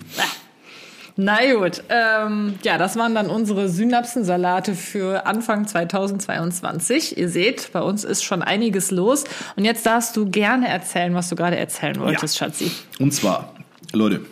Na 1.16 1.38
gut, 1.52 1.82
ähm, 1.90 2.54
ja, 2.62 2.78
das 2.78 2.96
waren 2.96 3.14
dann 3.14 3.26
unsere 3.26 3.68
Synapsensalate 3.68 4.74
für 4.74 5.26
Anfang 5.26 5.66
2022. 5.66 7.18
Ihr 7.18 7.28
seht, 7.28 7.72
bei 7.72 7.82
uns 7.82 8.04
ist 8.04 8.22
schon 8.22 8.42
einiges 8.42 8.90
los. 8.90 9.24
Und 9.56 9.64
jetzt 9.66 9.84
darfst 9.84 10.16
du 10.16 10.30
gerne 10.30 10.68
erzählen, 10.68 11.14
was 11.14 11.28
du 11.28 11.36
gerade 11.36 11.58
erzählen 11.58 12.00
wolltest, 12.00 12.40
ja. 12.40 12.46
Schatzi. 12.46 12.70
Und 12.98 13.12
zwar, 13.12 13.54
Leute, 13.92 14.22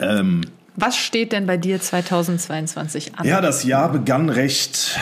ähm, 0.00 0.40
was 0.74 0.96
steht 0.96 1.30
denn 1.30 1.46
bei 1.46 1.56
dir 1.56 1.80
2022 1.80 3.16
an? 3.16 3.26
Ja, 3.26 3.40
das 3.40 3.62
Jahr 3.62 3.92
begann 3.92 4.28
recht 4.28 4.98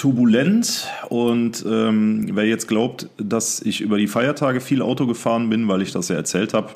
turbulent 0.00 0.88
und 1.10 1.62
ähm, 1.68 2.30
wer 2.32 2.46
jetzt 2.46 2.68
glaubt, 2.68 3.10
dass 3.18 3.60
ich 3.60 3.82
über 3.82 3.98
die 3.98 4.06
Feiertage 4.06 4.62
viel 4.62 4.80
Auto 4.80 5.06
gefahren 5.06 5.50
bin, 5.50 5.68
weil 5.68 5.82
ich 5.82 5.92
das 5.92 6.08
ja 6.08 6.16
erzählt 6.16 6.54
habe, 6.54 6.70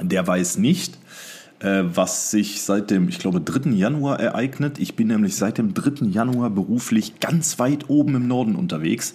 der 0.00 0.24
weiß 0.24 0.58
nicht, 0.58 0.96
äh, 1.58 1.82
was 1.82 2.30
sich 2.30 2.62
seit 2.62 2.92
dem, 2.92 3.08
ich 3.08 3.18
glaube, 3.18 3.40
3. 3.40 3.70
Januar 3.70 4.20
ereignet. 4.20 4.78
Ich 4.78 4.94
bin 4.94 5.08
nämlich 5.08 5.34
seit 5.34 5.58
dem 5.58 5.74
3. 5.74 6.06
Januar 6.06 6.48
beruflich 6.48 7.18
ganz 7.18 7.58
weit 7.58 7.90
oben 7.90 8.14
im 8.14 8.28
Norden 8.28 8.54
unterwegs. 8.54 9.14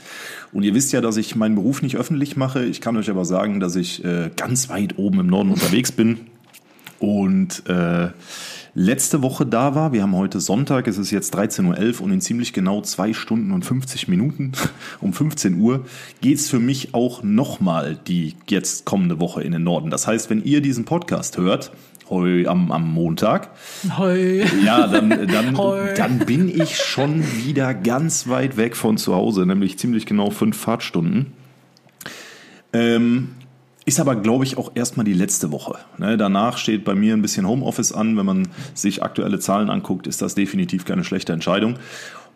Und 0.52 0.64
ihr 0.64 0.76
wisst 0.76 0.92
ja, 0.92 1.00
dass 1.00 1.16
ich 1.16 1.38
meinen 1.38 1.56
Beruf 1.56 1.82
nicht 1.82 1.96
öffentlich 1.96 2.36
mache. 2.36 2.66
Ich 2.66 2.82
kann 2.82 2.98
euch 2.98 3.10
aber 3.10 3.24
sagen, 3.24 3.62
dass 3.62 3.78
ich 3.78 4.04
äh, 4.04 4.32
ganz 4.36 4.68
weit 4.68 4.98
oben 4.98 5.22
im 5.22 5.28
Norden 5.28 5.52
unterwegs 5.52 5.94
bin. 5.94 6.20
Und 7.00 7.64
äh, 7.70 8.10
letzte 8.74 9.22
Woche 9.22 9.46
da 9.46 9.76
war. 9.76 9.94
Wir 9.94 10.04
haben 10.04 10.16
heute 10.16 10.40
Sonntag, 10.40 10.88
es 10.88 10.98
ist 10.98 11.12
jetzt 11.12 11.36
13.11 11.36 12.00
Uhr 12.00 12.06
und 12.06 12.12
in 12.12 12.22
ziemlich 12.22 12.54
genau 12.54 12.82
zwei 12.82 13.14
Stunden 13.14 13.52
und 13.52 13.66
50 13.66 14.08
Minuten 14.08 14.52
um 15.02 15.14
15 15.14 15.60
Uhr 15.60 15.86
geht's 16.22 16.50
für 16.50 16.60
mich 16.60 16.94
auch 16.94 17.24
nochmal 17.24 17.98
die 18.08 18.36
jetzt 18.48 18.86
kommende 18.86 19.20
Woche 19.20 19.42
in 19.44 19.52
den 19.52 19.64
Norden. 19.64 19.90
Das 19.90 20.08
heißt, 20.08 20.30
wenn 20.30 20.44
ihr 20.44 20.62
diesen 20.62 20.86
Podcast 20.86 21.38
hört, 21.38 21.72
Heu, 22.10 22.48
am, 22.48 22.72
am 22.72 22.92
Montag. 22.92 23.52
Heu. 23.96 24.44
Ja, 24.66 24.88
dann, 24.88 25.10
dann, 25.28 25.56
dann 25.96 26.20
bin 26.20 26.50
ich 26.50 26.78
schon 26.78 27.24
wieder 27.38 27.76
ganz 27.76 28.28
weit 28.28 28.58
weg 28.58 28.76
von 28.76 28.98
zu 28.98 29.14
Hause, 29.14 29.46
nämlich 29.46 29.78
ziemlich 29.78 30.08
genau 30.08 30.32
fünf 30.32 30.58
Fahrtstunden. 30.58 31.28
Ähm, 32.74 33.30
ist 33.90 34.00
aber, 34.00 34.16
glaube 34.16 34.46
ich, 34.46 34.58
auch 34.58 34.72
erstmal 34.76 35.04
die 35.04 35.14
letzte 35.14 35.52
Woche. 35.52 35.80
Ne, 35.98 36.16
danach 36.16 36.58
steht 36.58 36.86
bei 36.86 36.94
mir 36.94 37.14
ein 37.14 37.24
bisschen 37.24 37.48
Homeoffice 37.48 37.92
an. 37.92 38.16
Wenn 38.16 38.26
man 38.26 38.48
sich 38.76 39.02
aktuelle 39.02 39.40
Zahlen 39.40 39.70
anguckt, 39.70 40.06
ist 40.06 40.22
das 40.22 40.36
definitiv 40.36 40.86
keine 40.86 41.04
schlechte 41.04 41.34
Entscheidung. 41.34 41.76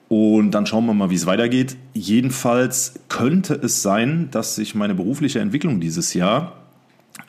Und 0.10 0.52
dann 0.52 0.66
schauen 0.66 0.86
wir 0.88 0.96
mal, 0.96 1.12
wie 1.12 1.16
es 1.16 1.28
weitergeht. 1.28 1.78
Jedenfalls 1.94 2.96
könnte 3.08 3.54
es 3.54 3.84
sein, 3.84 4.30
dass 4.32 4.56
sich 4.56 4.74
meine 4.74 4.96
berufliche 4.96 5.40
Entwicklung 5.40 5.80
dieses 5.80 6.16
Jahr 6.16 6.63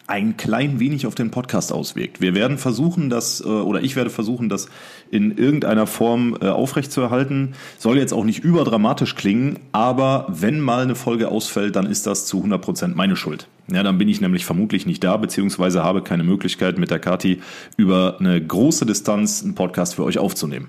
ein 0.07 0.37
klein 0.37 0.81
wenig 0.81 1.07
auf 1.07 1.15
den 1.15 1.31
Podcast 1.31 1.73
auswirkt. 1.73 2.21
Wir 2.21 2.35
werden 2.35 2.59
versuchen, 2.59 3.09
das, 3.09 3.41
äh, 3.41 3.45
oder 3.45 3.83
ich 3.83 3.97
werde 3.97 4.11
versuchen, 4.11 4.49
das 4.49 4.69
in 5.11 5.37
irgendeiner 5.37 5.87
Form 5.87 6.37
äh, 6.41 6.49
aufrechtzuerhalten. 6.49 7.55
Soll 7.79 7.99
jetzt 7.99 8.13
auch 8.13 8.25
nicht 8.25 8.45
überdramatisch 8.45 9.15
klingen, 9.15 9.59
aber 9.73 10.27
wenn 10.29 10.61
mal 10.61 10.83
eine 10.83 10.95
Folge 10.95 11.29
ausfällt, 11.29 11.77
dann 11.77 11.87
ist 11.87 12.07
das 12.07 12.27
zu 12.27 12.39
100 12.39 12.61
Prozent 12.61 12.97
meine 12.97 13.17
Schuld. 13.17 13.49
Ja, 13.73 13.83
dann 13.83 13.97
bin 13.97 14.09
ich 14.09 14.21
nämlich 14.21 14.45
vermutlich 14.45 14.85
nicht 14.85 15.03
da, 15.03 15.17
beziehungsweise 15.17 15.83
habe 15.83 16.03
keine 16.03 16.25
Möglichkeit, 16.25 16.79
mit 16.79 16.91
der 16.91 16.99
Kati 16.99 17.41
über 17.77 18.17
eine 18.21 18.45
große 18.45 18.85
Distanz 18.85 19.43
einen 19.43 19.55
Podcast 19.55 19.95
für 19.95 20.05
euch 20.05 20.19
aufzunehmen. 20.19 20.69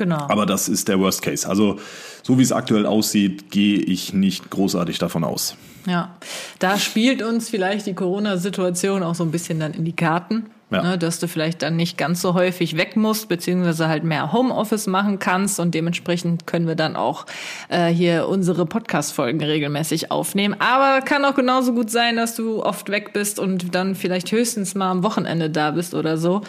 Genau. 0.00 0.26
Aber 0.30 0.46
das 0.46 0.66
ist 0.66 0.88
der 0.88 0.98
Worst 0.98 1.20
Case. 1.20 1.46
Also, 1.46 1.78
so 2.22 2.38
wie 2.38 2.42
es 2.42 2.52
aktuell 2.52 2.86
aussieht, 2.86 3.50
gehe 3.50 3.78
ich 3.78 4.14
nicht 4.14 4.48
großartig 4.48 4.98
davon 4.98 5.24
aus. 5.24 5.56
Ja, 5.86 6.16
da 6.58 6.78
spielt 6.78 7.20
uns 7.20 7.50
vielleicht 7.50 7.84
die 7.84 7.92
Corona-Situation 7.92 9.02
auch 9.02 9.14
so 9.14 9.24
ein 9.24 9.30
bisschen 9.30 9.60
dann 9.60 9.74
in 9.74 9.84
die 9.84 9.94
Karten. 9.94 10.46
Ja. 10.70 10.82
Ne, 10.82 10.98
dass 10.98 11.18
du 11.18 11.26
vielleicht 11.26 11.62
dann 11.62 11.74
nicht 11.74 11.98
ganz 11.98 12.22
so 12.22 12.34
häufig 12.34 12.76
weg 12.76 12.94
musst, 12.94 13.28
beziehungsweise 13.28 13.88
halt 13.88 14.04
mehr 14.04 14.32
Homeoffice 14.32 14.86
machen 14.86 15.18
kannst 15.18 15.58
und 15.58 15.74
dementsprechend 15.74 16.46
können 16.46 16.68
wir 16.68 16.76
dann 16.76 16.94
auch 16.94 17.26
äh, 17.68 17.88
hier 17.88 18.28
unsere 18.28 18.66
Podcast-Folgen 18.66 19.42
regelmäßig 19.42 20.12
aufnehmen. 20.12 20.54
Aber 20.60 21.04
kann 21.04 21.24
auch 21.24 21.34
genauso 21.34 21.72
gut 21.72 21.90
sein, 21.90 22.14
dass 22.14 22.36
du 22.36 22.62
oft 22.62 22.88
weg 22.88 23.12
bist 23.12 23.40
und 23.40 23.74
dann 23.74 23.96
vielleicht 23.96 24.30
höchstens 24.30 24.76
mal 24.76 24.92
am 24.92 25.02
Wochenende 25.02 25.50
da 25.50 25.72
bist 25.72 25.92
oder 25.92 26.16
so. 26.16 26.42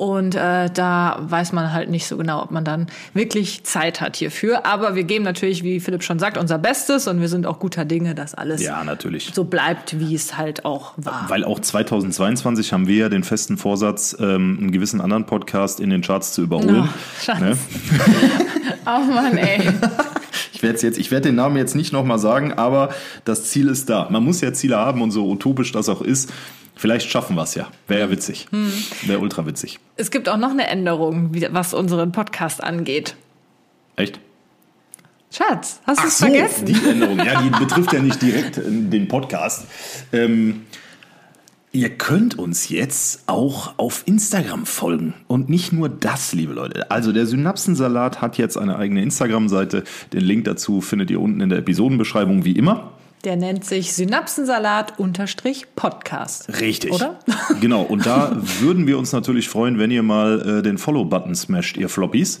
Und 0.00 0.34
äh, 0.34 0.70
da 0.70 1.18
weiß 1.20 1.52
man 1.52 1.74
halt 1.74 1.90
nicht 1.90 2.06
so 2.06 2.16
genau, 2.16 2.42
ob 2.42 2.50
man 2.52 2.64
dann 2.64 2.86
wirklich 3.12 3.64
Zeit 3.64 4.00
hat 4.00 4.16
hierfür. 4.16 4.64
Aber 4.64 4.94
wir 4.94 5.04
geben 5.04 5.24
natürlich, 5.24 5.62
wie 5.62 5.78
Philipp 5.78 6.02
schon 6.02 6.18
sagt, 6.18 6.38
unser 6.38 6.56
Bestes 6.56 7.06
und 7.06 7.20
wir 7.20 7.28
sind 7.28 7.44
auch 7.46 7.58
guter 7.58 7.84
Dinge, 7.84 8.14
dass 8.14 8.34
alles 8.34 8.62
ja, 8.62 8.82
natürlich. 8.82 9.30
so 9.34 9.44
bleibt, 9.44 10.00
wie 10.00 10.14
es 10.14 10.38
halt 10.38 10.64
auch 10.64 10.94
war. 10.96 11.26
Weil 11.28 11.44
auch 11.44 11.60
2022 11.60 12.72
haben 12.72 12.86
wir 12.86 12.96
ja 12.96 13.08
den 13.10 13.24
festen 13.24 13.58
Vorsatz, 13.58 14.16
ähm, 14.18 14.56
einen 14.58 14.72
gewissen 14.72 15.02
anderen 15.02 15.26
Podcast 15.26 15.80
in 15.80 15.90
den 15.90 16.00
Charts 16.00 16.32
zu 16.32 16.44
überholen. 16.44 16.88
Oh, 17.28 17.32
ne? 17.38 17.58
oh 18.86 19.12
Mann, 19.12 19.36
ey. 19.36 19.60
Ich 20.52 20.62
werde 20.62 20.78
jetzt, 20.80 20.98
ich 20.98 21.10
werde 21.10 21.28
den 21.28 21.36
Namen 21.36 21.56
jetzt 21.56 21.74
nicht 21.74 21.90
nochmal 21.90 22.18
sagen, 22.18 22.52
aber 22.52 22.90
das 23.24 23.44
Ziel 23.44 23.68
ist 23.68 23.88
da. 23.88 24.08
Man 24.10 24.22
muss 24.22 24.42
ja 24.42 24.52
Ziele 24.52 24.76
haben 24.76 25.00
und 25.00 25.10
so 25.10 25.26
utopisch 25.26 25.72
das 25.72 25.88
auch 25.88 26.02
ist. 26.02 26.30
Vielleicht 26.80 27.10
schaffen 27.10 27.36
wir 27.36 27.42
es 27.42 27.54
ja. 27.54 27.68
Wäre 27.88 28.00
ja 28.00 28.10
witzig. 28.10 28.46
Hm. 28.52 28.72
Wäre 29.02 29.18
ultra 29.18 29.44
witzig. 29.44 29.78
Es 29.98 30.10
gibt 30.10 30.30
auch 30.30 30.38
noch 30.38 30.52
eine 30.52 30.66
Änderung, 30.66 31.30
was 31.50 31.74
unseren 31.74 32.10
Podcast 32.10 32.64
angeht. 32.64 33.16
Echt? 33.96 34.18
Schatz, 35.30 35.82
hast 35.86 36.02
du 36.02 36.06
es 36.06 36.16
so, 36.16 36.24
vergessen? 36.24 36.64
Die 36.64 36.88
Änderung, 36.88 37.18
ja, 37.18 37.42
die 37.42 37.50
betrifft 37.50 37.92
ja 37.92 38.00
nicht 38.00 38.22
direkt 38.22 38.56
äh, 38.56 38.62
den 38.66 39.08
Podcast. 39.08 39.66
Ähm, 40.10 40.64
ihr 41.70 41.90
könnt 41.90 42.38
uns 42.38 42.70
jetzt 42.70 43.24
auch 43.26 43.74
auf 43.76 44.04
Instagram 44.06 44.64
folgen. 44.64 45.12
Und 45.26 45.50
nicht 45.50 45.74
nur 45.74 45.90
das, 45.90 46.32
liebe 46.32 46.54
Leute. 46.54 46.90
Also 46.90 47.12
der 47.12 47.26
Synapsensalat 47.26 48.22
hat 48.22 48.38
jetzt 48.38 48.56
eine 48.56 48.76
eigene 48.76 49.02
Instagram-Seite. 49.02 49.84
Den 50.14 50.22
Link 50.22 50.46
dazu 50.46 50.80
findet 50.80 51.10
ihr 51.10 51.20
unten 51.20 51.42
in 51.42 51.50
der 51.50 51.58
Episodenbeschreibung 51.58 52.46
wie 52.46 52.52
immer. 52.52 52.94
Der 53.24 53.36
nennt 53.36 53.66
sich 53.66 53.92
Synapsensalat-Podcast. 53.92 56.60
Richtig. 56.60 56.92
Oder? 56.92 57.18
Genau. 57.60 57.82
Und 57.82 58.06
da 58.06 58.40
würden 58.60 58.86
wir 58.86 58.96
uns 58.96 59.12
natürlich 59.12 59.50
freuen, 59.50 59.78
wenn 59.78 59.90
ihr 59.90 60.02
mal 60.02 60.60
äh, 60.60 60.62
den 60.62 60.78
Follow-Button 60.78 61.34
smasht, 61.34 61.76
ihr 61.76 61.90
Floppies. 61.90 62.40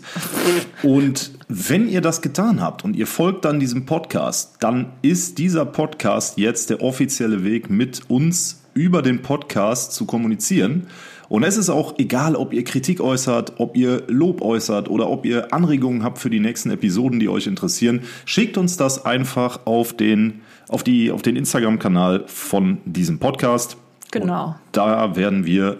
Und 0.82 1.32
wenn 1.48 1.86
ihr 1.88 2.00
das 2.00 2.22
getan 2.22 2.62
habt 2.62 2.84
und 2.84 2.96
ihr 2.96 3.06
folgt 3.06 3.44
dann 3.44 3.60
diesem 3.60 3.84
Podcast, 3.84 4.56
dann 4.60 4.92
ist 5.02 5.36
dieser 5.36 5.66
Podcast 5.66 6.38
jetzt 6.38 6.70
der 6.70 6.82
offizielle 6.82 7.44
Weg 7.44 7.68
mit 7.68 8.08
uns 8.08 8.62
über 8.72 9.02
den 9.02 9.20
Podcast 9.20 9.92
zu 9.92 10.06
kommunizieren. 10.06 10.86
Und 11.28 11.44
es 11.44 11.56
ist 11.56 11.70
auch 11.70 11.98
egal, 11.98 12.34
ob 12.34 12.52
ihr 12.52 12.64
Kritik 12.64 13.00
äußert, 13.00 13.54
ob 13.58 13.76
ihr 13.76 14.02
Lob 14.08 14.42
äußert 14.42 14.88
oder 14.88 15.08
ob 15.08 15.26
ihr 15.26 15.52
Anregungen 15.52 16.02
habt 16.02 16.18
für 16.18 16.30
die 16.30 16.40
nächsten 16.40 16.70
Episoden, 16.70 17.20
die 17.20 17.28
euch 17.28 17.46
interessieren. 17.46 18.00
Schickt 18.24 18.56
uns 18.56 18.76
das 18.76 19.04
einfach 19.04 19.66
auf 19.66 19.92
den 19.92 20.40
auf, 20.70 20.84
die, 20.84 21.10
auf 21.10 21.22
den 21.22 21.36
Instagram-Kanal 21.36 22.24
von 22.26 22.78
diesem 22.84 23.18
Podcast. 23.18 23.76
Genau. 24.12 24.46
Und 24.46 24.54
da 24.72 25.16
werden 25.16 25.44
wir 25.44 25.78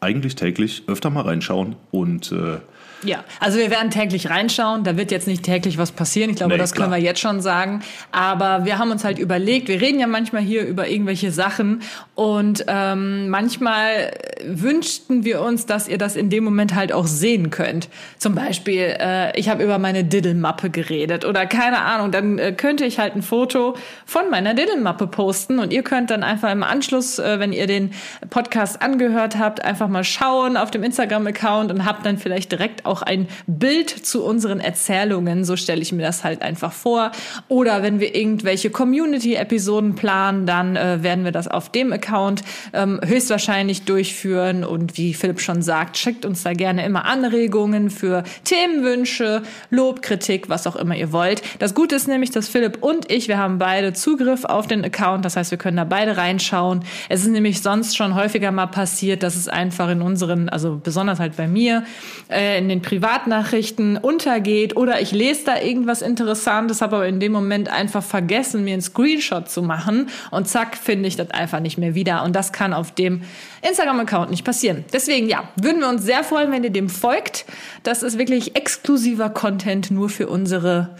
eigentlich 0.00 0.34
täglich 0.34 0.84
öfter 0.86 1.10
mal 1.10 1.22
reinschauen 1.22 1.76
und 1.90 2.32
äh, 2.32 2.58
ja, 3.04 3.24
also 3.40 3.58
wir 3.58 3.70
werden 3.70 3.90
täglich 3.90 4.30
reinschauen. 4.30 4.84
Da 4.84 4.96
wird 4.96 5.10
jetzt 5.10 5.26
nicht 5.26 5.42
täglich 5.42 5.78
was 5.78 5.92
passieren. 5.92 6.30
Ich 6.30 6.36
glaube, 6.36 6.52
nee, 6.52 6.58
das 6.58 6.72
klar. 6.72 6.88
können 6.88 7.00
wir 7.00 7.04
jetzt 7.04 7.20
schon 7.20 7.40
sagen. 7.40 7.82
Aber 8.12 8.64
wir 8.64 8.78
haben 8.78 8.90
uns 8.90 9.04
halt 9.04 9.18
überlegt, 9.18 9.68
wir 9.68 9.80
reden 9.80 9.98
ja 9.98 10.06
manchmal 10.06 10.42
hier 10.42 10.64
über 10.66 10.88
irgendwelche 10.88 11.32
Sachen 11.32 11.82
und 12.14 12.64
ähm, 12.68 13.28
manchmal 13.28 14.12
wünschten 14.44 15.24
wir 15.24 15.40
uns, 15.40 15.66
dass 15.66 15.88
ihr 15.88 15.98
das 15.98 16.16
in 16.16 16.30
dem 16.30 16.44
Moment 16.44 16.74
halt 16.74 16.92
auch 16.92 17.06
sehen 17.06 17.50
könnt. 17.50 17.88
Zum 18.18 18.34
Beispiel, 18.34 18.96
äh, 18.98 19.38
ich 19.38 19.48
habe 19.48 19.64
über 19.64 19.78
meine 19.78 20.04
Diddle-Mappe 20.04 20.70
geredet 20.70 21.24
oder 21.24 21.46
keine 21.46 21.80
Ahnung. 21.80 22.12
Dann 22.12 22.38
äh, 22.38 22.52
könnte 22.52 22.84
ich 22.84 22.98
halt 22.98 23.16
ein 23.16 23.22
Foto 23.22 23.74
von 24.06 24.30
meiner 24.30 24.54
Diddle-Mappe 24.54 25.06
posten 25.06 25.58
und 25.58 25.72
ihr 25.72 25.82
könnt 25.82 26.10
dann 26.10 26.22
einfach 26.22 26.52
im 26.52 26.62
Anschluss, 26.62 27.18
äh, 27.18 27.40
wenn 27.40 27.52
ihr 27.52 27.66
den 27.66 27.92
Podcast 28.30 28.82
angehört 28.82 29.38
habt, 29.38 29.64
einfach 29.64 29.88
mal 29.88 30.04
schauen 30.04 30.56
auf 30.56 30.70
dem 30.70 30.82
Instagram-Account 30.82 31.72
und 31.72 31.84
habt 31.84 32.06
dann 32.06 32.18
vielleicht 32.18 32.52
direkt 32.52 32.84
auch 32.84 32.91
ein 33.00 33.28
Bild 33.46 33.88
zu 33.88 34.22
unseren 34.22 34.60
Erzählungen. 34.60 35.46
So 35.46 35.56
stelle 35.56 35.80
ich 35.80 35.92
mir 35.92 36.02
das 36.02 36.24
halt 36.24 36.42
einfach 36.42 36.72
vor. 36.72 37.12
Oder 37.48 37.82
wenn 37.82 38.00
wir 38.00 38.14
irgendwelche 38.14 38.68
Community-Episoden 38.68 39.94
planen, 39.94 40.44
dann 40.44 40.76
äh, 40.76 41.02
werden 41.02 41.24
wir 41.24 41.32
das 41.32 41.48
auf 41.48 41.70
dem 41.70 41.90
Account 41.92 42.42
ähm, 42.74 43.00
höchstwahrscheinlich 43.02 43.84
durchführen. 43.84 44.64
Und 44.64 44.98
wie 44.98 45.14
Philipp 45.14 45.40
schon 45.40 45.62
sagt, 45.62 45.96
schickt 45.96 46.26
uns 46.26 46.42
da 46.42 46.52
gerne 46.52 46.84
immer 46.84 47.06
Anregungen 47.06 47.88
für 47.88 48.24
Themenwünsche, 48.44 49.42
Lob, 49.70 50.02
Kritik, 50.02 50.50
was 50.50 50.66
auch 50.66 50.76
immer 50.76 50.96
ihr 50.96 51.12
wollt. 51.12 51.42
Das 51.58 51.74
Gute 51.74 51.94
ist 51.94 52.08
nämlich, 52.08 52.30
dass 52.30 52.48
Philipp 52.48 52.82
und 52.82 53.10
ich, 53.10 53.28
wir 53.28 53.38
haben 53.38 53.58
beide 53.58 53.92
Zugriff 53.92 54.44
auf 54.44 54.66
den 54.66 54.84
Account. 54.84 55.24
Das 55.24 55.36
heißt, 55.36 55.50
wir 55.50 55.58
können 55.58 55.76
da 55.76 55.84
beide 55.84 56.16
reinschauen. 56.16 56.84
Es 57.08 57.22
ist 57.22 57.30
nämlich 57.30 57.62
sonst 57.62 57.96
schon 57.96 58.14
häufiger 58.14 58.50
mal 58.50 58.66
passiert, 58.66 59.22
dass 59.22 59.36
es 59.36 59.48
einfach 59.48 59.88
in 59.88 60.02
unseren, 60.02 60.48
also 60.48 60.80
besonders 60.82 61.20
halt 61.20 61.36
bei 61.36 61.46
mir, 61.46 61.84
äh, 62.28 62.58
in 62.58 62.68
den 62.68 62.81
den 62.82 62.88
Privatnachrichten 62.88 63.96
untergeht 63.96 64.76
oder 64.76 65.00
ich 65.00 65.12
lese 65.12 65.44
da 65.44 65.60
irgendwas 65.60 66.02
Interessantes, 66.02 66.82
habe 66.82 66.96
aber 66.96 67.06
in 67.06 67.20
dem 67.20 67.32
Moment 67.32 67.68
einfach 67.68 68.02
vergessen, 68.02 68.64
mir 68.64 68.74
einen 68.74 68.82
Screenshot 68.82 69.48
zu 69.48 69.62
machen 69.62 70.08
und 70.30 70.48
zack, 70.48 70.76
finde 70.76 71.08
ich 71.08 71.16
das 71.16 71.30
einfach 71.30 71.60
nicht 71.60 71.78
mehr 71.78 71.94
wieder. 71.94 72.24
Und 72.24 72.34
das 72.34 72.52
kann 72.52 72.74
auf 72.74 72.92
dem 72.92 73.22
Instagram-Account 73.62 74.30
nicht 74.30 74.44
passieren. 74.44 74.84
Deswegen, 74.92 75.28
ja, 75.28 75.48
würden 75.56 75.80
wir 75.80 75.88
uns 75.88 76.02
sehr 76.02 76.24
freuen, 76.24 76.50
wenn 76.50 76.64
ihr 76.64 76.70
dem 76.70 76.88
folgt. 76.88 77.44
Das 77.82 78.02
ist 78.02 78.18
wirklich 78.18 78.56
exklusiver 78.56 79.30
Content 79.30 79.90
nur 79.90 80.08
für 80.08 80.28
unsere 80.28 80.90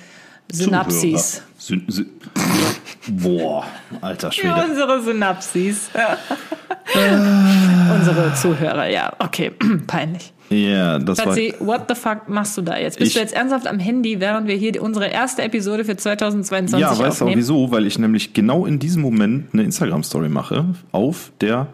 Synapsis. 0.50 1.42
Syn 1.58 1.84
Syn 1.88 2.10
Boah, 3.08 3.66
alter 4.00 4.30
Schwede. 4.30 4.54
Für 4.54 4.64
unsere 4.64 5.02
Synapsis. 5.02 5.90
unsere 7.94 8.34
Zuhörer, 8.34 8.88
ja. 8.88 9.12
Okay, 9.18 9.50
peinlich. 9.86 10.32
Ja, 10.52 10.98
das 10.98 11.18
Schatzi, 11.18 11.54
war. 11.58 11.66
what 11.66 11.84
the 11.88 11.94
fuck 11.94 12.28
machst 12.28 12.56
du 12.56 12.62
da 12.62 12.76
jetzt? 12.76 12.98
Bist 12.98 13.08
ich, 13.08 13.14
du 13.14 13.20
jetzt 13.20 13.34
ernsthaft 13.34 13.66
am 13.66 13.78
Handy, 13.78 14.20
während 14.20 14.46
wir 14.46 14.56
hier 14.56 14.82
unsere 14.82 15.06
erste 15.06 15.42
Episode 15.42 15.84
für 15.84 15.96
2022 15.96 16.80
ja, 16.80 16.90
aufnehmen? 16.90 17.00
Ja, 17.00 17.08
weißt 17.08 17.20
du 17.20 17.24
auch 17.26 17.36
wieso? 17.36 17.70
Weil 17.70 17.86
ich 17.86 17.98
nämlich 17.98 18.34
genau 18.34 18.66
in 18.66 18.78
diesem 18.78 19.02
Moment 19.02 19.52
eine 19.52 19.62
Instagram-Story 19.62 20.28
mache 20.28 20.66
auf 20.92 21.32
der. 21.40 21.68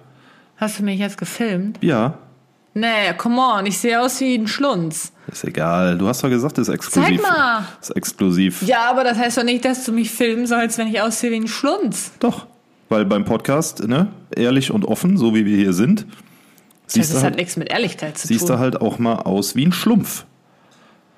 Hast 0.57 0.79
du 0.79 0.85
mich 0.85 0.99
jetzt 0.99 1.19
gefilmt? 1.19 1.79
Ja. 1.83 2.19
Nee, 2.75 3.13
come 3.17 3.41
on, 3.41 3.67
ich 3.67 3.79
sehe 3.79 4.01
aus 4.01 4.21
wie 4.21 4.37
ein 4.37 4.47
Schlunz. 4.47 5.13
Ist 5.31 5.45
egal. 5.45 5.99
Du 5.99 6.07
hast 6.07 6.23
doch 6.23 6.29
gesagt, 6.29 6.59
das 6.59 6.69
ist 6.69 6.75
exklusiv. 6.75 7.21
Zeig 7.21 7.23
mal. 7.23 7.65
Das 7.81 7.91
ist 7.91 7.97
exklusiv. 7.97 8.63
Ja, 8.63 8.89
aber 8.91 9.05
das 9.05 9.19
heißt 9.19 9.39
doch 9.39 9.43
nicht, 9.43 9.65
dass 9.65 9.85
du 9.85 9.93
mich 9.93 10.11
filmen 10.11 10.47
sollst, 10.47 10.79
wenn 10.79 10.87
ich 10.89 11.01
aussehe 11.01 11.31
wie 11.31 11.37
ein 11.37 11.49
Schlunz. 11.49 12.13
Doch. 12.21 12.47
Weil 12.89 13.05
beim 13.05 13.25
Podcast, 13.25 13.87
ne, 13.87 14.09
ehrlich 14.35 14.71
und 14.71 14.85
offen, 14.85 15.17
so 15.17 15.35
wie 15.35 15.45
wir 15.45 15.57
hier 15.57 15.73
sind, 15.73 16.07
siehst 16.93 17.11
das 17.11 17.19
hat 17.19 17.25
halt, 17.25 17.37
nichts 17.37 17.57
mit 17.57 17.71
Ehrlichkeit 17.71 18.19
zu 18.19 18.27
siehst 18.27 18.41
tun. 18.41 18.49
Siehst 18.49 18.51
du 18.51 18.59
halt 18.59 18.81
auch 18.81 18.99
mal 18.99 19.17
aus 19.17 19.55
wie 19.55 19.67
ein 19.67 19.73
Schlumpf. 19.73 20.25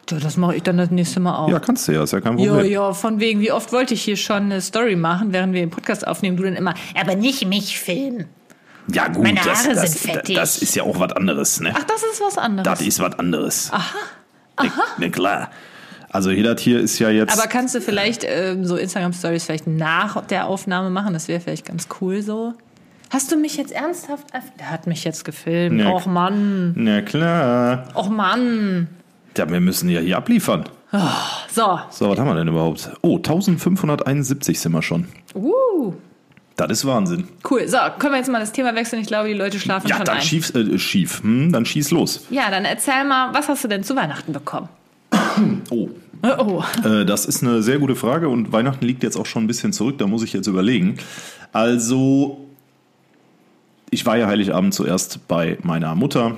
Du, 0.07 0.17
das 0.17 0.37
mache 0.37 0.57
ich 0.57 0.63
dann 0.63 0.77
das 0.77 0.91
nächste 0.91 1.21
Mal 1.21 1.37
auch. 1.37 1.49
Ja, 1.49 1.61
kannst 1.61 1.87
du 1.87 1.93
ja, 1.93 2.03
ist 2.03 2.13
ja 2.13 2.21
kein 2.21 2.37
Problem. 2.37 2.57
Ja, 2.57 2.63
ja, 2.63 2.93
von 2.93 3.21
wegen, 3.21 3.41
wie 3.41 3.53
oft 3.53 3.73
wollte 3.73 3.95
ich 3.95 4.03
hier 4.03 4.17
schon 4.17 4.45
eine 4.45 4.61
Story 4.61 4.97
machen, 4.97 5.33
während 5.33 5.53
wir 5.53 5.61
den 5.61 5.71
Podcast 5.71 6.07
aufnehmen, 6.07 6.37
du 6.37 6.43
dann 6.43 6.57
immer, 6.57 6.75
aber 7.01 7.15
nicht 7.15 7.47
mich 7.47 7.79
filmen. 7.79 8.27
Ja, 8.93 9.09
gut, 9.09 9.23
Meine 9.23 9.41
Haare 9.41 9.75
das, 9.75 9.93
sind 9.93 10.13
fettig. 10.13 10.35
Das 10.35 10.59
ist 10.59 10.75
ja 10.75 10.83
auch 10.83 10.99
was 10.99 11.13
anderes, 11.13 11.61
ne? 11.61 11.73
Ach, 11.77 11.85
das 11.85 12.03
ist 12.03 12.21
was 12.21 12.39
anderes. 12.39 12.65
Das 12.65 12.81
ist 12.81 12.99
was 12.99 13.19
anderes. 13.19 13.71
Aha. 13.73 13.85
Aha. 14.57 14.69
Ne, 14.99 15.07
ne 15.07 15.11
klar. 15.11 15.51
Also 16.09 16.31
Hidat 16.31 16.59
hier 16.59 16.81
ist 16.81 16.99
ja 16.99 17.09
jetzt. 17.09 17.33
Aber 17.33 17.49
kannst 17.49 17.75
du 17.77 17.81
vielleicht 17.81 18.25
ähm, 18.27 18.65
so 18.65 18.77
Instagram-Stories 18.77 19.45
vielleicht 19.45 19.69
nach 19.69 20.27
der 20.27 20.47
Aufnahme 20.47 20.91
machen? 20.91 21.13
Das 21.13 21.29
wäre 21.29 21.41
vielleicht 21.41 21.67
ganz 21.67 21.87
cool 22.01 22.21
so. 22.23 22.55
Hast 23.11 23.33
du 23.33 23.37
mich 23.37 23.57
jetzt 23.57 23.73
ernsthaft? 23.73 24.27
Der 24.59 24.71
hat 24.71 24.87
mich 24.87 25.03
jetzt 25.03 25.25
gefilmt. 25.25 25.79
Na, 25.79 25.93
Och 25.93 26.07
Mann. 26.07 26.73
Na 26.77 27.03
klar. 27.03 27.89
Och 27.95 28.09
Mann. 28.09 28.87
Ja, 29.37 29.51
wir 29.51 29.61
müssen 29.61 29.89
ja 29.89 30.01
hier 30.01 30.17
abliefern. 30.17 30.65
Oh, 30.93 30.99
so. 31.53 31.81
So, 31.91 32.09
was 32.11 32.19
haben 32.19 32.29
wir 32.29 32.35
denn 32.35 32.49
überhaupt? 32.49 32.91
Oh, 33.03 33.17
1571 33.17 34.61
sind 34.61 34.73
wir 34.73 34.83
schon. 34.83 35.07
Uh. 35.35 35.93
Das 36.57 36.71
ist 36.71 36.85
Wahnsinn. 36.87 37.27
Cool. 37.49 37.67
So, 37.67 37.79
können 37.99 38.13
wir 38.13 38.19
jetzt 38.19 38.31
mal 38.31 38.39
das 38.39 38.53
Thema 38.53 38.75
wechseln? 38.75 39.01
Ich 39.03 39.09
glaube, 39.09 39.29
die 39.29 39.35
Leute 39.35 39.59
schlafen 39.59 39.89
ja, 39.89 39.97
schon 39.97 40.05
dann 40.05 40.17
ein. 40.19 40.23
Schief, 40.23 40.55
äh, 40.55 40.79
schief. 40.79 41.23
Hm, 41.23 41.53
dann 41.53 41.65
schieß 41.65 41.91
los. 41.91 42.27
Ja, 42.31 42.51
dann 42.51 42.65
erzähl 42.65 43.05
mal, 43.05 43.33
was 43.35 43.49
hast 43.49 43.65
du 43.65 43.69
denn 43.69 43.83
zu 43.83 43.97
Weihnachten 43.97 44.33
bekommen? 44.33 44.69
Oh. 45.71 45.89
Oh. 46.23 46.63
Äh, 46.85 47.07
das 47.07 47.25
ist 47.25 47.43
eine 47.43 47.63
sehr 47.63 47.79
gute 47.79 47.97
Frage 47.97 48.29
und 48.29 48.53
Weihnachten 48.53 48.85
liegt 48.85 49.03
jetzt 49.03 49.17
auch 49.17 49.25
schon 49.25 49.45
ein 49.45 49.47
bisschen 49.47 49.73
zurück, 49.73 49.97
da 49.97 50.07
muss 50.07 50.23
ich 50.23 50.35
jetzt 50.35 50.47
überlegen. 50.49 50.97
Also, 51.53 52.47
ich 53.91 54.07
war 54.07 54.17
ja 54.17 54.27
Heiligabend 54.27 54.75
zuerst 54.75 55.27
bei 55.29 55.59
meiner 55.63 55.95
Mutter 55.95 56.37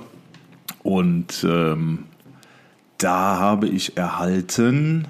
und 0.83 1.45
ähm, 1.45 2.05
da 2.99 3.39
habe 3.39 3.69
ich 3.69 3.97
erhalten 3.97 5.07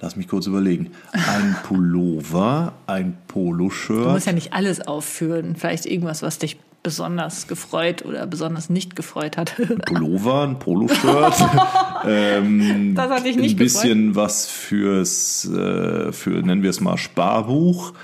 Lass 0.00 0.14
mich 0.14 0.28
kurz 0.28 0.46
überlegen. 0.46 0.90
Ein 1.12 1.56
Pullover, 1.64 2.74
ein 2.86 3.16
Poloshirt. 3.28 4.04
Du 4.04 4.10
musst 4.10 4.26
ja 4.26 4.32
nicht 4.32 4.52
alles 4.52 4.86
aufführen. 4.86 5.56
Vielleicht 5.56 5.86
irgendwas, 5.86 6.22
was 6.22 6.38
dich 6.38 6.58
besonders 6.82 7.48
gefreut 7.48 8.04
oder 8.04 8.26
besonders 8.26 8.68
nicht 8.68 8.94
gefreut 8.94 9.36
hat. 9.36 9.58
Ein 9.58 9.78
Pullover, 9.78 10.42
ein 10.42 10.58
Poloshirt. 10.58 11.34
ähm, 12.06 12.94
das 12.94 13.10
hatte 13.10 13.28
ich 13.28 13.36
nicht 13.36 13.54
Ein 13.54 13.56
bisschen 13.56 14.08
gefreut. 14.08 14.24
was 14.24 14.46
fürs, 14.46 15.46
äh, 15.46 16.12
für, 16.12 16.42
nennen 16.42 16.62
wir 16.62 16.70
es 16.70 16.80
mal, 16.80 16.98
Sparbuch. 16.98 17.94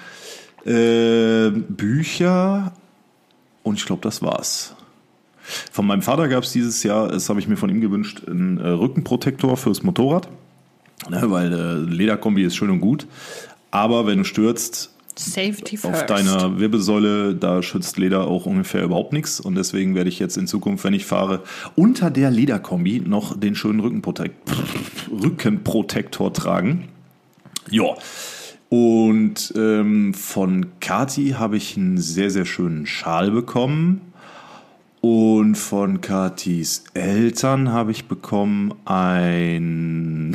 Äh, 0.65 1.51
Bücher. 1.51 2.73
Und 3.63 3.79
ich 3.79 3.87
glaube, 3.87 4.03
das 4.03 4.23
war's. 4.23 4.75
Von 5.73 5.87
meinem 5.87 6.03
Vater 6.03 6.29
gab 6.29 6.45
es 6.45 6.53
dieses 6.53 6.83
Jahr, 6.83 7.09
das 7.09 7.29
habe 7.29 7.41
ich 7.41 7.49
mir 7.49 7.57
von 7.57 7.69
ihm 7.69 7.81
gewünscht, 7.81 8.23
einen 8.27 8.59
äh, 8.59 8.69
Rückenprotektor 8.69 9.57
fürs 9.57 9.83
Motorrad. 9.83 10.29
Ne, 11.11 11.31
weil 11.31 11.53
äh, 11.53 11.75
Lederkombi 11.93 12.45
ist 12.45 12.55
schön 12.55 12.71
und 12.71 12.81
gut. 12.81 13.07
Aber 13.73 14.07
wenn 14.07 14.19
du 14.19 14.25
stürzt, 14.25 14.93
Safety 15.17 15.77
auf 15.83 15.91
first. 15.91 16.11
deiner 16.11 16.59
Wirbelsäule, 16.59 17.35
da 17.35 17.63
schützt 17.63 17.99
Leder 17.99 18.27
auch 18.29 18.47
ungefähr 18.47 18.85
überhaupt 18.85 19.13
nichts. 19.13 19.41
Und 19.41 19.57
deswegen 19.57 19.95
werde 19.95 20.09
ich 20.09 20.19
jetzt 20.19 20.37
in 20.37 20.47
Zukunft, 20.47 20.85
wenn 20.85 20.95
ich 20.95 21.05
fahre, 21.05 21.43
unter 21.75 22.11
der 22.11 22.31
Lederkombi 22.31 23.03
noch 23.05 23.39
den 23.39 23.55
schönen 23.55 23.81
Rückenprotek 23.81 24.33
Rückenprotektor 25.11 26.33
tragen. 26.33 26.89
Ja. 27.71 27.95
Und 28.73 29.53
ähm, 29.55 30.15
von 30.15 30.81
Kati 30.81 31.35
habe 31.39 31.59
ich 31.59 31.77
einen 31.77 31.99
sehr, 31.99 32.31
sehr 32.31 32.47
schönen 32.47 32.87
Schal 32.87 33.31
bekommen. 33.31 34.01
Und 35.03 35.57
von 35.57 36.01
Katis 36.01 36.85
Eltern 36.95 37.71
habe 37.71 37.91
ich 37.91 38.07
bekommen 38.07 38.73
ein 38.87 40.35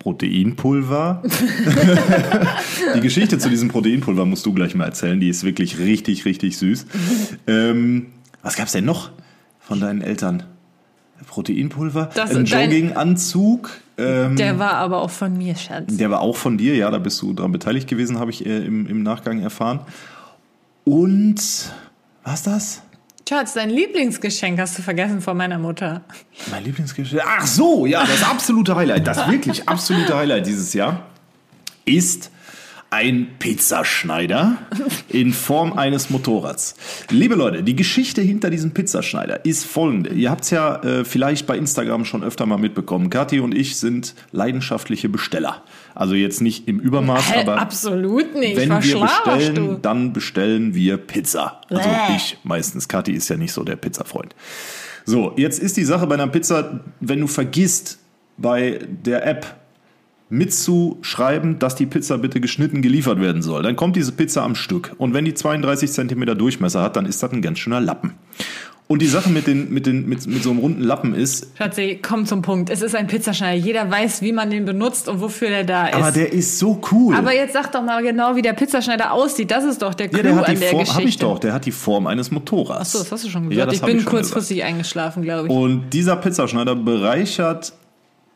Proteinpulver. 0.00 1.22
die 2.94 3.00
Geschichte 3.00 3.38
zu 3.38 3.48
diesem 3.48 3.70
Proteinpulver 3.70 4.26
musst 4.26 4.44
du 4.44 4.52
gleich 4.52 4.74
mal 4.74 4.84
erzählen. 4.84 5.18
Die 5.18 5.30
ist 5.30 5.42
wirklich 5.42 5.78
richtig, 5.78 6.26
richtig 6.26 6.58
süß. 6.58 6.84
ähm, 7.46 8.08
was 8.42 8.56
gab 8.56 8.66
es 8.66 8.72
denn 8.72 8.84
noch 8.84 9.12
von 9.60 9.80
deinen 9.80 10.02
Eltern? 10.02 10.42
Proteinpulver, 11.26 12.10
das, 12.14 12.36
ein 12.36 12.44
Jogginganzug. 12.44 13.70
Ähm, 13.98 14.36
der 14.36 14.58
war 14.58 14.74
aber 14.74 15.02
auch 15.02 15.10
von 15.10 15.36
mir, 15.36 15.54
Schatz. 15.54 15.96
Der 15.96 16.10
war 16.10 16.20
auch 16.20 16.36
von 16.36 16.58
dir, 16.58 16.74
ja, 16.74 16.90
da 16.90 16.98
bist 16.98 17.20
du 17.22 17.32
daran 17.32 17.52
beteiligt 17.52 17.88
gewesen, 17.88 18.18
habe 18.18 18.30
ich 18.30 18.44
äh, 18.46 18.64
im, 18.64 18.86
im 18.86 19.02
Nachgang 19.02 19.40
erfahren. 19.40 19.80
Und 20.84 21.40
was 22.24 22.42
das? 22.42 22.82
Schatz, 23.28 23.54
dein 23.54 23.70
Lieblingsgeschenk 23.70 24.58
hast 24.58 24.76
du 24.76 24.82
vergessen 24.82 25.20
von 25.20 25.36
meiner 25.36 25.58
Mutter. 25.58 26.02
Mein 26.50 26.64
Lieblingsgeschenk? 26.64 27.22
Ach 27.24 27.46
so, 27.46 27.86
ja, 27.86 28.04
das 28.04 28.22
absolute 28.22 28.74
Highlight, 28.74 29.06
das 29.06 29.30
wirklich 29.30 29.68
absolute 29.68 30.16
Highlight 30.16 30.46
dieses 30.46 30.74
Jahr 30.74 31.06
ist 31.84 32.31
ein 32.92 33.28
Pizzaschneider 33.38 34.58
in 35.08 35.32
Form 35.32 35.72
eines 35.72 36.10
Motorrads. 36.10 36.74
Liebe 37.08 37.34
Leute, 37.34 37.62
die 37.62 37.74
Geschichte 37.74 38.20
hinter 38.20 38.50
diesem 38.50 38.72
Pizzaschneider 38.72 39.46
ist 39.46 39.64
folgende. 39.64 40.10
Ihr 40.10 40.30
habt 40.30 40.44
es 40.44 40.50
ja 40.50 40.76
äh, 40.82 41.04
vielleicht 41.06 41.46
bei 41.46 41.56
Instagram 41.56 42.04
schon 42.04 42.22
öfter 42.22 42.44
mal 42.44 42.58
mitbekommen. 42.58 43.08
Kathi 43.08 43.40
und 43.40 43.54
ich 43.54 43.76
sind 43.76 44.14
leidenschaftliche 44.30 45.08
Besteller. 45.08 45.62
Also 45.94 46.14
jetzt 46.14 46.42
nicht 46.42 46.68
im 46.68 46.80
Übermaß, 46.80 47.32
hey, 47.32 47.40
aber 47.40 47.58
absolut 47.58 48.34
nicht. 48.34 48.58
wenn 48.58 48.68
wir 48.68 49.00
bestellen, 49.00 49.54
du? 49.54 49.78
dann 49.80 50.12
bestellen 50.12 50.74
wir 50.74 50.98
Pizza. 50.98 51.62
Also 51.70 51.88
Bäh. 51.88 52.16
ich 52.16 52.36
meistens. 52.44 52.88
Kathi 52.88 53.12
ist 53.12 53.26
ja 53.30 53.38
nicht 53.38 53.54
so 53.54 53.64
der 53.64 53.76
Pizzafreund. 53.76 54.34
So, 55.06 55.32
jetzt 55.38 55.58
ist 55.60 55.78
die 55.78 55.84
Sache 55.84 56.06
bei 56.06 56.14
einer 56.14 56.28
Pizza, 56.28 56.80
wenn 57.00 57.20
du 57.20 57.26
vergisst 57.26 58.00
bei 58.36 58.80
der 58.86 59.26
App 59.26 59.61
mitzuschreiben, 60.32 61.58
dass 61.58 61.74
die 61.74 61.86
Pizza 61.86 62.16
bitte 62.18 62.40
geschnitten 62.40 62.80
geliefert 62.80 63.20
werden 63.20 63.42
soll. 63.42 63.62
Dann 63.62 63.76
kommt 63.76 63.96
diese 63.96 64.12
Pizza 64.12 64.42
am 64.42 64.54
Stück. 64.54 64.94
Und 64.96 65.12
wenn 65.12 65.26
die 65.26 65.34
32 65.34 65.92
Zentimeter 65.92 66.34
Durchmesser 66.34 66.82
hat, 66.82 66.96
dann 66.96 67.04
ist 67.04 67.22
das 67.22 67.32
ein 67.32 67.42
ganz 67.42 67.58
schöner 67.58 67.80
Lappen. 67.80 68.14
Und 68.88 69.00
die 69.00 69.06
Sache 69.06 69.30
mit, 69.30 69.46
den, 69.46 69.72
mit, 69.72 69.86
den, 69.86 70.08
mit, 70.08 70.26
mit 70.26 70.42
so 70.42 70.50
einem 70.50 70.58
runden 70.58 70.82
Lappen 70.82 71.14
ist. 71.14 71.46
Schatzi, 71.56 71.98
komm 72.02 72.26
zum 72.26 72.42
Punkt. 72.42 72.68
Es 72.68 72.82
ist 72.82 72.94
ein 72.94 73.06
Pizzaschneider. 73.06 73.56
Jeder 73.56 73.90
weiß, 73.90 74.22
wie 74.22 74.32
man 74.32 74.50
den 74.50 74.64
benutzt 74.64 75.08
und 75.08 75.20
wofür 75.20 75.48
der 75.48 75.64
da 75.64 75.86
ist. 75.86 75.94
Aber 75.94 76.10
der 76.10 76.32
ist 76.32 76.58
so 76.58 76.80
cool. 76.90 77.14
Aber 77.14 77.34
jetzt 77.34 77.52
sag 77.52 77.70
doch 77.72 77.82
mal 77.82 78.02
genau, 78.02 78.34
wie 78.34 78.42
der 78.42 78.52
Pizzaschneider 78.54 79.12
aussieht. 79.12 79.50
Das 79.50 79.64
ist 79.64 79.82
doch 79.82 79.94
der 79.94 80.08
Clou 80.08 80.18
ja, 80.18 80.22
der 80.24 80.36
hat 80.36 80.48
die 80.48 80.52
an 80.52 80.60
der 80.60 80.68
Form, 80.70 80.80
Geschichte. 80.80 81.02
Hab 81.02 81.08
ich 81.08 81.16
doch. 81.18 81.38
Der 81.38 81.52
hat 81.52 81.64
die 81.64 81.72
Form 81.72 82.06
eines 82.06 82.30
Motorrads. 82.30 82.80
Achso, 82.80 82.98
das 82.98 83.12
hast 83.12 83.24
du 83.24 83.28
schon 83.28 83.48
gesagt. 83.48 83.72
Ja, 83.72 83.74
ich 83.74 83.82
bin 83.82 84.04
kurzfristig 84.04 84.62
eingeschlafen, 84.64 85.22
glaube 85.22 85.48
ich. 85.48 85.54
Und 85.54 85.90
dieser 85.90 86.16
Pizzaschneider 86.16 86.74
bereichert 86.74 87.72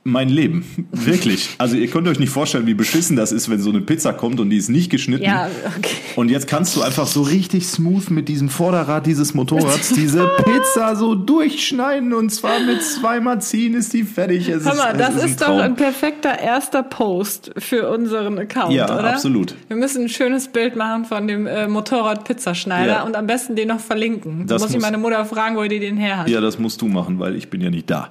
mein 0.06 0.28
Leben. 0.28 0.64
Wirklich. 0.92 1.50
Also 1.58 1.76
ihr 1.76 1.88
könnt 1.88 2.08
euch 2.08 2.18
nicht 2.18 2.30
vorstellen, 2.30 2.66
wie 2.66 2.74
beschissen 2.74 3.16
das 3.16 3.32
ist, 3.32 3.50
wenn 3.50 3.60
so 3.60 3.70
eine 3.70 3.80
Pizza 3.80 4.12
kommt 4.12 4.40
und 4.40 4.50
die 4.50 4.56
ist 4.56 4.68
nicht 4.68 4.90
geschnitten. 4.90 5.24
Ja, 5.24 5.48
okay. 5.76 5.96
Und 6.14 6.30
jetzt 6.30 6.46
kannst 6.46 6.76
du 6.76 6.82
einfach 6.82 7.06
so 7.06 7.22
richtig 7.22 7.66
smooth 7.66 8.10
mit 8.10 8.28
diesem 8.28 8.48
Vorderrad 8.48 9.06
dieses 9.06 9.34
Motorrads 9.34 9.90
diese 9.90 10.28
Pizza 10.44 10.96
so 10.96 11.14
durchschneiden 11.14 12.14
und 12.14 12.30
zwar 12.30 12.60
mit 12.60 12.82
zweimal 12.82 13.40
ziehen 13.40 13.74
ist 13.74 13.92
die 13.92 14.04
fertig. 14.04 14.48
Es 14.48 14.64
mal, 14.64 14.72
ist, 14.72 15.00
das 15.00 15.16
ist, 15.16 15.24
ist 15.24 15.42
doch 15.42 15.58
ein 15.58 15.74
perfekter 15.74 16.38
erster 16.38 16.82
Post 16.82 17.52
für 17.58 17.90
unseren 17.90 18.38
Account, 18.38 18.72
ja, 18.72 18.84
oder? 18.84 19.12
absolut. 19.12 19.54
Wir 19.68 19.76
müssen 19.76 20.04
ein 20.04 20.08
schönes 20.08 20.48
Bild 20.48 20.76
machen 20.76 21.04
von 21.04 21.26
dem 21.26 21.46
äh, 21.46 21.66
Motorrad 21.66 22.24
Pizzaschneider 22.24 22.92
ja. 22.92 23.02
und 23.02 23.16
am 23.16 23.26
besten 23.26 23.56
den 23.56 23.68
noch 23.68 23.80
verlinken. 23.80 24.46
Da 24.46 24.58
muss 24.58 24.72
ich 24.72 24.80
meine 24.80 24.98
Mutter 24.98 25.24
fragen, 25.24 25.56
wo 25.56 25.64
die 25.64 25.80
den 25.80 25.96
her 25.96 26.18
hat. 26.18 26.28
Ja, 26.28 26.40
das 26.40 26.58
musst 26.58 26.80
du 26.80 26.86
machen, 26.86 27.18
weil 27.18 27.34
ich 27.34 27.50
bin 27.50 27.60
ja 27.60 27.70
nicht 27.70 27.90
da. 27.90 28.10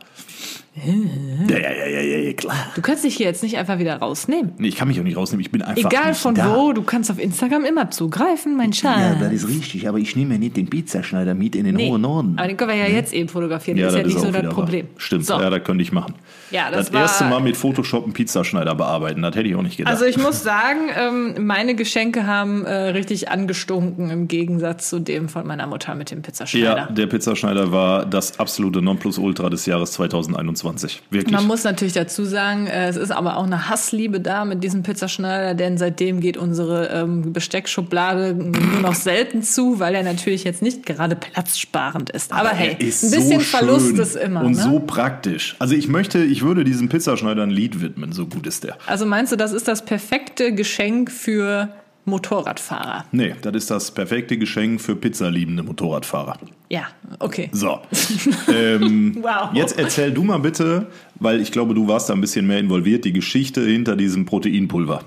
Ja, 0.78 1.58
ja, 1.58 1.72
ja, 1.88 2.02
ja, 2.02 2.18
ja, 2.18 2.34
klar. 2.34 2.56
Du 2.76 2.82
kannst 2.82 3.06
dich 3.06 3.16
hier 3.16 3.26
jetzt 3.28 3.42
nicht 3.42 3.56
einfach 3.58 3.80
wieder 3.80 3.96
rausnehmen. 3.96 4.52
Nee, 4.58 4.68
ich 4.68 4.76
kann 4.76 4.90
mich 4.90 5.00
auch 5.00 5.04
nicht 5.06 5.16
rausnehmen. 5.16 5.40
Ich 5.42 5.50
bin 5.52 5.62
einfach. 5.62 5.90
Egal 5.90 6.14
von 6.14 6.36
da. 6.36 6.54
wo, 6.54 6.74
du 6.74 6.82
kannst 6.82 7.10
auf 7.10 7.18
Instagram 7.18 7.64
immer 7.64 7.92
zugreifen, 7.92 8.58
mein 8.58 8.74
Schatz. 8.74 9.00
Ja, 9.00 9.16
das 9.16 9.32
ist 9.32 9.48
richtig, 9.48 9.88
aber 9.88 10.00
ich 10.00 10.18
nehme 10.18 10.34
ja 10.34 10.40
nicht 10.40 10.58
den 10.58 10.70
Pizzaschneider 10.70 11.34
mit 11.34 11.56
in 11.56 11.64
den 11.64 11.76
Nee. 11.76 11.90
hohen 11.90 12.02
Norden. 12.02 12.34
Aber 12.38 12.48
den 12.50 12.58
können 12.58 12.72
wir 12.72 12.78
ja 12.78 12.88
jetzt 12.88 13.14
eben 13.14 13.30
fotografieren. 13.30 13.78
Ja, 13.78 13.86
das 13.86 13.94
ist 13.94 14.00
ja 14.02 14.06
nicht 14.08 14.20
so 14.20 14.32
das 14.32 14.54
Problem. 14.54 14.86
wahr. 14.88 14.94
Stimmt, 14.98 15.26
So. 15.26 15.34
ja, 15.40 15.50
das 15.50 15.64
könnte 15.64 15.82
ich 15.82 15.94
machen. 15.94 16.16
Ja, 16.52 16.70
das 16.70 16.88
das 16.88 16.94
war- 16.94 17.02
erste 17.04 17.24
Mal 17.26 17.40
mit 17.40 17.56
Photoshop 17.56 18.04
einen 18.04 18.14
Pizzaschneider 18.14 18.76
bearbeiten, 18.76 19.22
das 19.22 19.34
hätte 19.36 19.48
ich 19.48 19.56
auch 19.56 19.62
nicht 19.62 19.78
gedacht. 19.78 19.94
Also 19.94 20.04
ich 20.06 20.18
muss 20.18 20.44
sagen, 20.44 20.80
ähm, 21.00 21.46
meine 21.48 21.76
Geschenke 21.76 22.28
haben 22.28 22.66
äh, 22.66 22.74
richtig 22.90 23.30
angestunken 23.30 24.10
im 24.10 24.28
Gegensatz 24.28 24.90
zu 24.90 25.00
dem 25.00 25.30
von 25.30 25.48
meiner 25.48 25.68
Mutter 25.68 25.96
mit 25.96 26.12
dem 26.12 26.18
ja, 26.18 26.24
Pizzaschneider. 26.24 26.90
der 26.92 27.08
Pizzaschneider 27.08 27.72
war 27.72 28.06
das 28.06 28.40
absolute 28.40 28.82
Nonplusultra 28.82 29.50
des 29.50 29.66
Jahres 29.66 29.94
2021. 29.94 30.65
Wirklich. 31.10 31.34
Man 31.34 31.46
muss 31.46 31.64
natürlich 31.64 31.94
dazu 31.94 32.26
sagen, 32.26 32.68
äh, 32.68 32.88
es 32.88 32.98
ist 32.98 33.12
aber 33.12 33.38
auch 33.38 33.46
eine 33.46 33.70
Hassliebe 33.70 34.20
da 34.20 34.46
mit 34.46 34.64
diesem 34.64 34.84
Pizzaschneider, 34.84 35.54
denn 35.54 35.78
seitdem 35.78 36.20
geht 36.20 36.38
unsere 36.38 36.90
ähm, 36.90 37.34
Besteckschublade 37.34 38.34
nur 38.34 38.82
noch 38.82 38.96
selten 38.96 39.44
zu, 39.44 39.80
weil 39.80 39.96
er 39.96 40.04
natürlich 40.04 40.44
jetzt 40.44 40.62
nicht 40.62 40.86
gerade 40.86 41.16
platzsparend 41.16 42.10
ist. 42.10 42.32
Aber, 42.32 42.50
hey, 42.50 42.76
Er 42.80 42.88
ist 42.88 43.04
ein 43.04 43.12
bisschen 43.12 43.40
so 43.40 43.46
Verlust 43.46 43.98
ist 43.98 44.16
immer. 44.16 44.44
Und 44.44 44.54
ne? 44.54 44.62
so 44.62 44.80
praktisch. 44.80 45.56
Also 45.60 45.76
ich 45.76 45.88
möchte, 45.88 46.24
ich 46.24 46.42
würde 46.42 46.64
diesem 46.64 46.90
Pizzaschneider 46.90 47.44
ein 47.44 47.50
Lied 47.50 47.82
widmen, 47.82 48.12
so 48.12 48.26
gut 48.26 48.48
ist 48.48 48.64
der. 48.64 48.78
Also 48.88 49.06
meinst 49.06 49.32
du, 49.32 49.36
das 49.36 49.52
ist 49.52 49.68
das 49.68 49.86
perfekte 49.86 50.54
Geschenk 50.54 51.12
für 51.12 51.70
Motorradfahrer? 52.06 53.06
Nee, 53.12 53.36
das 53.42 53.56
ist 53.56 53.72
das 53.72 53.92
perfekte 53.92 54.38
Geschenk 54.38 54.80
für 54.80 54.96
pizzaliebende 54.96 55.64
Motorradfahrer. 55.64 56.38
Ja, 56.70 56.88
okay. 57.20 57.50
So. 57.52 57.80
ähm, 58.54 59.18
Wow. 59.22 59.50
Jetzt 59.54 59.78
erzähl 59.78 60.12
du 60.12 60.24
mal 60.24 60.40
bitte, 60.40 60.88
weil 61.16 61.42
ich 61.42 61.52
glaube, 61.52 61.74
du 61.74 61.88
warst 61.88 62.10
da 62.10 62.14
ein 62.14 62.22
bisschen 62.22 62.46
mehr 62.48 62.60
involviert, 62.60 63.06
die 63.06 63.14
Geschichte 63.14 63.62
hinter 63.62 63.96
diesem 63.96 64.26
Proteinpulver. 64.26 65.04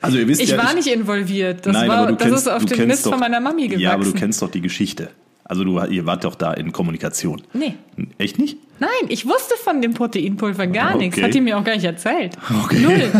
Also 0.00 0.18
ihr 0.18 0.28
wisst 0.28 0.40
Ich 0.40 0.50
ja, 0.50 0.58
war 0.58 0.74
nicht 0.74 0.88
involviert. 0.88 1.66
Das, 1.66 1.72
Nein, 1.72 1.88
war, 1.88 1.98
aber 1.98 2.06
du 2.08 2.16
das 2.16 2.28
kennst, 2.28 2.46
ist 2.46 2.52
auf 2.52 2.66
kennst 2.66 2.86
Mist 2.86 3.06
doch, 3.06 3.10
von 3.12 3.20
meiner 3.20 3.40
Mami 3.40 3.68
gewachsen. 3.68 3.80
Ja, 3.80 3.92
aber 3.92 4.04
du 4.04 4.12
kennst 4.12 4.42
doch 4.42 4.50
die 4.50 4.60
Geschichte. 4.60 5.10
Also 5.44 5.64
du, 5.64 5.80
ihr 5.84 6.06
wart 6.06 6.24
doch 6.24 6.34
da 6.34 6.52
in 6.52 6.72
Kommunikation. 6.72 7.42
Nee. 7.52 7.74
Echt 8.18 8.38
nicht? 8.38 8.58
Nein, 8.78 8.90
ich 9.08 9.26
wusste 9.26 9.54
von 9.62 9.80
dem 9.82 9.94
Proteinpulver 9.94 10.66
gar 10.66 10.90
Okay. 10.94 10.98
nichts. 11.04 11.22
Hat 11.22 11.34
die 11.34 11.40
mir 11.40 11.58
auch 11.58 11.64
gar 11.64 11.74
nicht 11.74 11.84
erzählt. 11.84 12.36
Okay. 12.64 12.78
Null. 12.80 13.10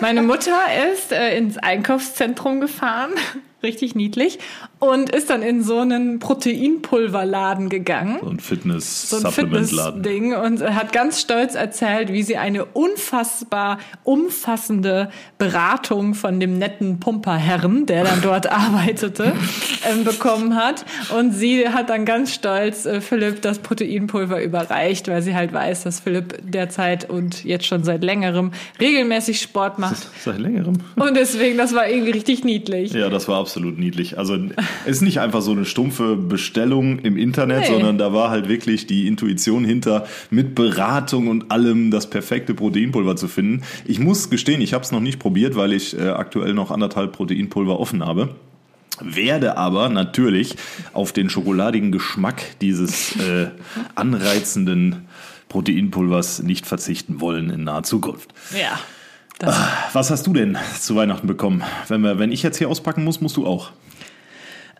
Meine 0.00 0.22
Mutter 0.22 0.56
ist 0.92 1.12
äh, 1.12 1.36
ins 1.38 1.56
Einkaufszentrum 1.58 2.60
gefahren, 2.60 3.10
richtig 3.62 3.94
niedlich, 3.94 4.38
und 4.78 5.08
ist 5.08 5.30
dann 5.30 5.40
in 5.42 5.62
so 5.62 5.78
einen 5.78 6.18
Proteinpulverladen 6.18 7.70
gegangen. 7.70 8.18
So 8.22 8.28
ein 8.28 8.40
fitness 8.40 9.08
so 9.08 9.16
ein 9.16 9.22
supplement 9.22 9.68
Fitness-Ding 9.70 10.34
und 10.34 10.62
hat 10.62 10.92
ganz 10.92 11.20
stolz 11.20 11.54
erzählt, 11.54 12.12
wie 12.12 12.22
sie 12.22 12.36
eine 12.36 12.66
unfassbar 12.66 13.78
umfassende 14.02 15.10
Beratung 15.38 16.12
von 16.14 16.40
dem 16.40 16.58
netten 16.58 17.00
Pumperherren, 17.00 17.86
der 17.86 18.04
dann 18.04 18.20
dort 18.20 18.46
arbeitete, 18.50 19.32
ähm, 19.90 20.04
bekommen 20.04 20.56
hat. 20.56 20.84
Und 21.16 21.32
sie 21.32 21.68
hat 21.68 21.88
dann 21.88 22.04
ganz 22.04 22.34
stolz 22.34 22.84
äh, 22.84 23.00
Philipp 23.00 23.40
das 23.40 23.60
Proteinpulver 23.60 24.42
überreicht, 24.42 25.03
weil 25.08 25.22
sie 25.22 25.34
halt 25.34 25.52
weiß, 25.52 25.84
dass 25.84 26.00
Philipp 26.00 26.38
derzeit 26.42 27.08
und 27.08 27.44
jetzt 27.44 27.66
schon 27.66 27.84
seit 27.84 28.02
längerem 28.04 28.52
regelmäßig 28.80 29.40
Sport 29.40 29.78
macht. 29.78 30.08
Seit 30.22 30.38
längerem. 30.38 30.78
Und 30.96 31.16
deswegen, 31.16 31.56
das 31.58 31.74
war 31.74 31.88
irgendwie 31.88 32.12
richtig 32.12 32.44
niedlich. 32.44 32.92
Ja, 32.92 33.08
das 33.08 33.28
war 33.28 33.38
absolut 33.40 33.78
niedlich. 33.78 34.18
Also 34.18 34.36
es 34.84 34.96
ist 34.96 35.00
nicht 35.02 35.20
einfach 35.20 35.42
so 35.42 35.52
eine 35.52 35.64
stumpfe 35.64 36.16
Bestellung 36.16 36.98
im 37.00 37.16
Internet, 37.16 37.60
Nee. 37.62 37.66
sondern 37.66 37.98
da 37.98 38.12
war 38.12 38.30
halt 38.30 38.48
wirklich 38.48 38.86
die 38.86 39.06
Intuition 39.06 39.64
hinter, 39.64 40.06
mit 40.30 40.54
Beratung 40.54 41.28
und 41.28 41.50
allem 41.50 41.90
das 41.90 42.08
perfekte 42.10 42.54
Proteinpulver 42.54 43.16
zu 43.16 43.28
finden. 43.28 43.62
Ich 43.84 43.98
muss 43.98 44.30
gestehen, 44.30 44.60
ich 44.60 44.74
habe 44.74 44.84
es 44.84 44.92
noch 44.92 45.00
nicht 45.00 45.18
probiert, 45.18 45.56
weil 45.56 45.72
ich 45.72 45.98
äh, 45.98 46.08
aktuell 46.08 46.54
noch 46.54 46.70
anderthalb 46.70 47.12
Proteinpulver 47.12 47.78
offen 47.78 48.04
habe. 48.04 48.30
Werde 49.00 49.56
aber 49.56 49.88
natürlich 49.88 50.56
auf 50.92 51.12
den 51.12 51.28
schokoladigen 51.28 51.92
Geschmack 51.92 52.42
dieses 52.60 53.16
äh, 53.20 53.50
anreizenden 53.94 55.08
Proteinpulvers 55.48 56.42
nicht 56.42 56.66
verzichten 56.66 57.20
wollen 57.20 57.50
in 57.50 57.64
naher 57.64 57.82
Zukunft. 57.82 58.34
Ja. 58.58 58.78
Das 59.38 59.56
Was 59.92 60.10
hast 60.10 60.26
du 60.26 60.32
denn 60.32 60.56
zu 60.78 60.94
Weihnachten 60.94 61.26
bekommen? 61.26 61.64
Wenn, 61.88 62.02
wir, 62.02 62.18
wenn 62.18 62.30
ich 62.30 62.42
jetzt 62.42 62.58
hier 62.58 62.68
auspacken 62.68 63.02
muss, 63.02 63.20
musst 63.20 63.36
du 63.36 63.46
auch. 63.46 63.72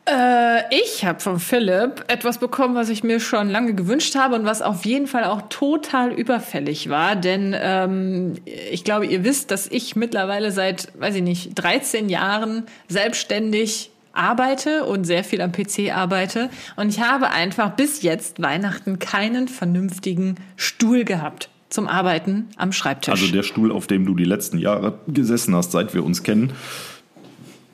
Äh, 0.06 0.62
ich 0.70 1.04
habe 1.04 1.20
von 1.20 1.40
Philipp 1.40 2.04
etwas 2.08 2.38
bekommen, 2.38 2.74
was 2.74 2.90
ich 2.90 3.02
mir 3.02 3.20
schon 3.20 3.48
lange 3.48 3.74
gewünscht 3.74 4.14
habe 4.16 4.34
und 4.34 4.44
was 4.44 4.60
auf 4.60 4.84
jeden 4.84 5.06
Fall 5.06 5.24
auch 5.24 5.42
total 5.48 6.12
überfällig 6.12 6.90
war. 6.90 7.16
Denn 7.16 7.56
ähm, 7.58 8.34
ich 8.44 8.84
glaube, 8.84 9.06
ihr 9.06 9.24
wisst, 9.24 9.50
dass 9.50 9.66
ich 9.66 9.96
mittlerweile 9.96 10.52
seit, 10.52 10.88
weiß 10.98 11.16
ich 11.16 11.22
nicht, 11.22 11.54
13 11.54 12.08
Jahren 12.08 12.64
selbstständig 12.86 13.90
arbeite 14.14 14.84
und 14.84 15.04
sehr 15.04 15.24
viel 15.24 15.40
am 15.40 15.52
PC 15.52 15.94
arbeite. 15.94 16.50
Und 16.76 16.88
ich 16.88 17.00
habe 17.00 17.30
einfach 17.30 17.70
bis 17.70 18.02
jetzt 18.02 18.40
Weihnachten 18.40 18.98
keinen 18.98 19.48
vernünftigen 19.48 20.36
Stuhl 20.56 21.04
gehabt 21.04 21.48
zum 21.70 21.88
Arbeiten 21.88 22.46
am 22.56 22.72
Schreibtisch. 22.72 23.10
Also 23.10 23.26
der 23.32 23.42
Stuhl, 23.42 23.72
auf 23.72 23.86
dem 23.86 24.06
du 24.06 24.14
die 24.14 24.24
letzten 24.24 24.58
Jahre 24.58 24.98
gesessen 25.08 25.54
hast, 25.56 25.72
seit 25.72 25.92
wir 25.92 26.04
uns 26.04 26.22
kennen. 26.22 26.52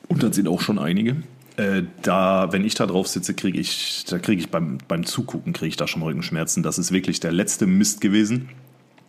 Und 0.09 0.23
das 0.23 0.35
sind 0.35 0.49
auch 0.49 0.61
schon 0.61 0.79
einige. 0.79 1.17
Äh, 1.57 1.83
da, 2.03 2.49
wenn 2.53 2.65
ich 2.65 2.75
da 2.75 2.87
drauf 2.87 3.07
sitze, 3.07 3.35
kriege 3.35 3.61
ich, 3.61 4.05
da 4.09 4.19
kriege 4.19 4.41
ich 4.41 4.49
beim, 4.49 4.79
beim 4.89 5.05
Zugucken 5.05 5.53
kriege 5.53 5.69
ich 5.69 5.77
da 5.77 5.87
schon 5.87 6.03
Rückenschmerzen. 6.03 6.63
Das 6.63 6.79
ist 6.79 6.91
wirklich 6.91 7.21
der 7.21 7.33
letzte 7.33 7.67
Mist 7.67 8.01
gewesen. 8.01 8.49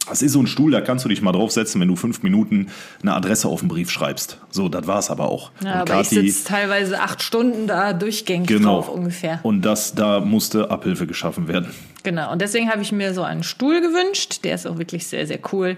Das 0.07 0.21
ist 0.21 0.33
so 0.33 0.41
ein 0.41 0.47
Stuhl, 0.47 0.71
da 0.71 0.81
kannst 0.81 1.05
du 1.05 1.09
dich 1.09 1.21
mal 1.21 1.31
draufsetzen, 1.31 1.79
wenn 1.79 1.87
du 1.87 1.95
fünf 1.95 2.23
Minuten 2.23 2.67
eine 3.01 3.13
Adresse 3.13 3.47
auf 3.47 3.59
den 3.59 3.69
Brief 3.69 3.89
schreibst. 3.91 4.39
So, 4.49 4.67
das 4.67 4.87
war's 4.87 5.09
aber 5.11 5.29
auch. 5.29 5.51
ja, 5.63 5.73
Und 5.81 5.91
aber 5.91 6.01
ich 6.01 6.07
Kathi- 6.09 6.27
sitze 6.31 6.43
teilweise 6.47 6.99
acht 6.99 7.21
Stunden 7.21 7.67
da 7.67 7.93
durchgängig 7.93 8.47
genau. 8.47 8.75
drauf 8.77 8.89
ungefähr. 8.89 9.39
Und 9.43 9.61
das, 9.61 9.93
da 9.93 10.19
musste 10.19 10.69
Abhilfe 10.71 11.07
geschaffen 11.07 11.47
werden. 11.47 11.67
Genau, 12.03 12.31
und 12.31 12.41
deswegen 12.41 12.69
habe 12.69 12.81
ich 12.81 12.91
mir 12.91 13.13
so 13.13 13.21
einen 13.23 13.43
Stuhl 13.43 13.79
gewünscht. 13.79 14.43
Der 14.43 14.55
ist 14.55 14.65
auch 14.67 14.77
wirklich 14.79 15.05
sehr, 15.07 15.27
sehr 15.27 15.39
cool. 15.53 15.77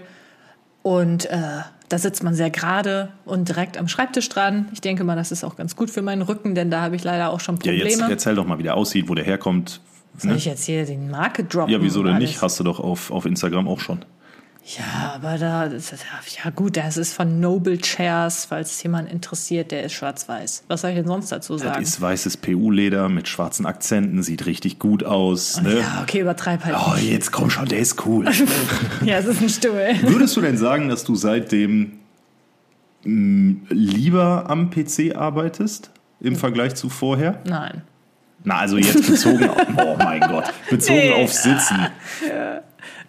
Und 0.82 1.26
äh, 1.26 1.38
da 1.88 1.98
sitzt 1.98 2.22
man 2.22 2.34
sehr 2.34 2.50
gerade 2.50 3.10
und 3.24 3.48
direkt 3.48 3.78
am 3.78 3.88
Schreibtisch 3.88 4.28
dran. 4.28 4.68
Ich 4.72 4.80
denke 4.80 5.04
mal, 5.04 5.16
das 5.16 5.32
ist 5.32 5.44
auch 5.44 5.56
ganz 5.56 5.76
gut 5.76 5.90
für 5.90 6.02
meinen 6.02 6.22
Rücken, 6.22 6.54
denn 6.54 6.70
da 6.70 6.80
habe 6.82 6.96
ich 6.96 7.04
leider 7.04 7.30
auch 7.30 7.40
schon 7.40 7.56
Ja, 7.56 7.72
Probleme. 7.72 7.88
jetzt 7.90 8.00
erzähl 8.00 8.34
doch 8.34 8.46
mal, 8.46 8.58
wie 8.58 8.62
der 8.64 8.76
aussieht, 8.76 9.08
wo 9.08 9.14
der 9.14 9.24
herkommt. 9.24 9.80
Soll 10.16 10.36
ich 10.36 10.44
jetzt 10.44 10.64
hier 10.64 10.84
den 10.86 11.10
Marke 11.10 11.42
droppen? 11.44 11.72
Ja, 11.72 11.82
wieso 11.82 12.02
denn 12.04 12.14
alles? 12.14 12.30
nicht? 12.30 12.42
Hast 12.42 12.60
du 12.60 12.64
doch 12.64 12.78
auf, 12.80 13.10
auf 13.10 13.24
Instagram 13.26 13.66
auch 13.66 13.80
schon. 13.80 14.04
Ja, 14.66 15.12
aber 15.16 15.36
da, 15.36 15.68
das 15.68 15.90
ja 16.42 16.50
gut, 16.50 16.78
das 16.78 16.96
ist 16.96 17.12
von 17.12 17.38
Noble 17.38 17.76
Chairs, 17.76 18.46
falls 18.46 18.82
jemand 18.82 19.10
interessiert, 19.12 19.70
der 19.70 19.84
ist 19.84 19.92
schwarz-weiß. 19.92 20.64
Was 20.68 20.80
soll 20.80 20.90
ich 20.90 20.96
denn 20.96 21.06
sonst 21.06 21.30
dazu 21.30 21.52
Das 21.54 21.62
sagen? 21.64 21.82
ist 21.82 22.00
weißes 22.00 22.38
PU-Leder 22.38 23.10
mit 23.10 23.28
schwarzen 23.28 23.66
Akzenten, 23.66 24.22
sieht 24.22 24.46
richtig 24.46 24.78
gut 24.78 25.04
aus. 25.04 25.60
Ne? 25.60 25.80
Ja, 25.80 26.00
okay, 26.02 26.20
übertreib 26.20 26.64
halt. 26.64 26.76
Oh, 26.78 26.96
jetzt 26.98 27.30
komm 27.30 27.50
schon, 27.50 27.66
der 27.66 27.78
ist 27.80 28.06
cool. 28.06 28.24
Ja, 29.04 29.18
es 29.18 29.26
ist 29.26 29.42
ein 29.42 29.50
Stuhl. 29.50 29.86
Würdest 30.02 30.34
du 30.36 30.40
denn 30.40 30.56
sagen, 30.56 30.88
dass 30.88 31.04
du 31.04 31.14
seitdem 31.14 31.98
mh, 33.04 33.66
lieber 33.68 34.48
am 34.48 34.70
PC 34.70 35.14
arbeitest 35.14 35.90
im 36.20 36.36
Vergleich 36.36 36.74
zu 36.74 36.88
vorher? 36.88 37.38
Nein. 37.46 37.82
Na, 38.44 38.56
also 38.60 38.78
jetzt 38.78 39.06
bezogen 39.06 39.46
auf, 39.50 39.58
oh 39.76 39.96
mein 39.98 40.20
Gott, 40.20 40.44
bezogen 40.70 40.98
Nee. 40.98 41.22
auf 41.22 41.32
Sitzen. 41.32 41.86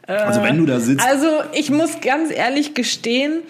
Also 0.07 0.43
wenn 0.43 0.57
du 0.57 0.65
da 0.65 0.79
sitzt, 0.79 1.05
Also 1.05 1.27
ich 1.53 1.69
muss 1.71 2.01
ganz 2.01 2.31
ehrlich 2.31 2.73
gestehen, 2.73 3.41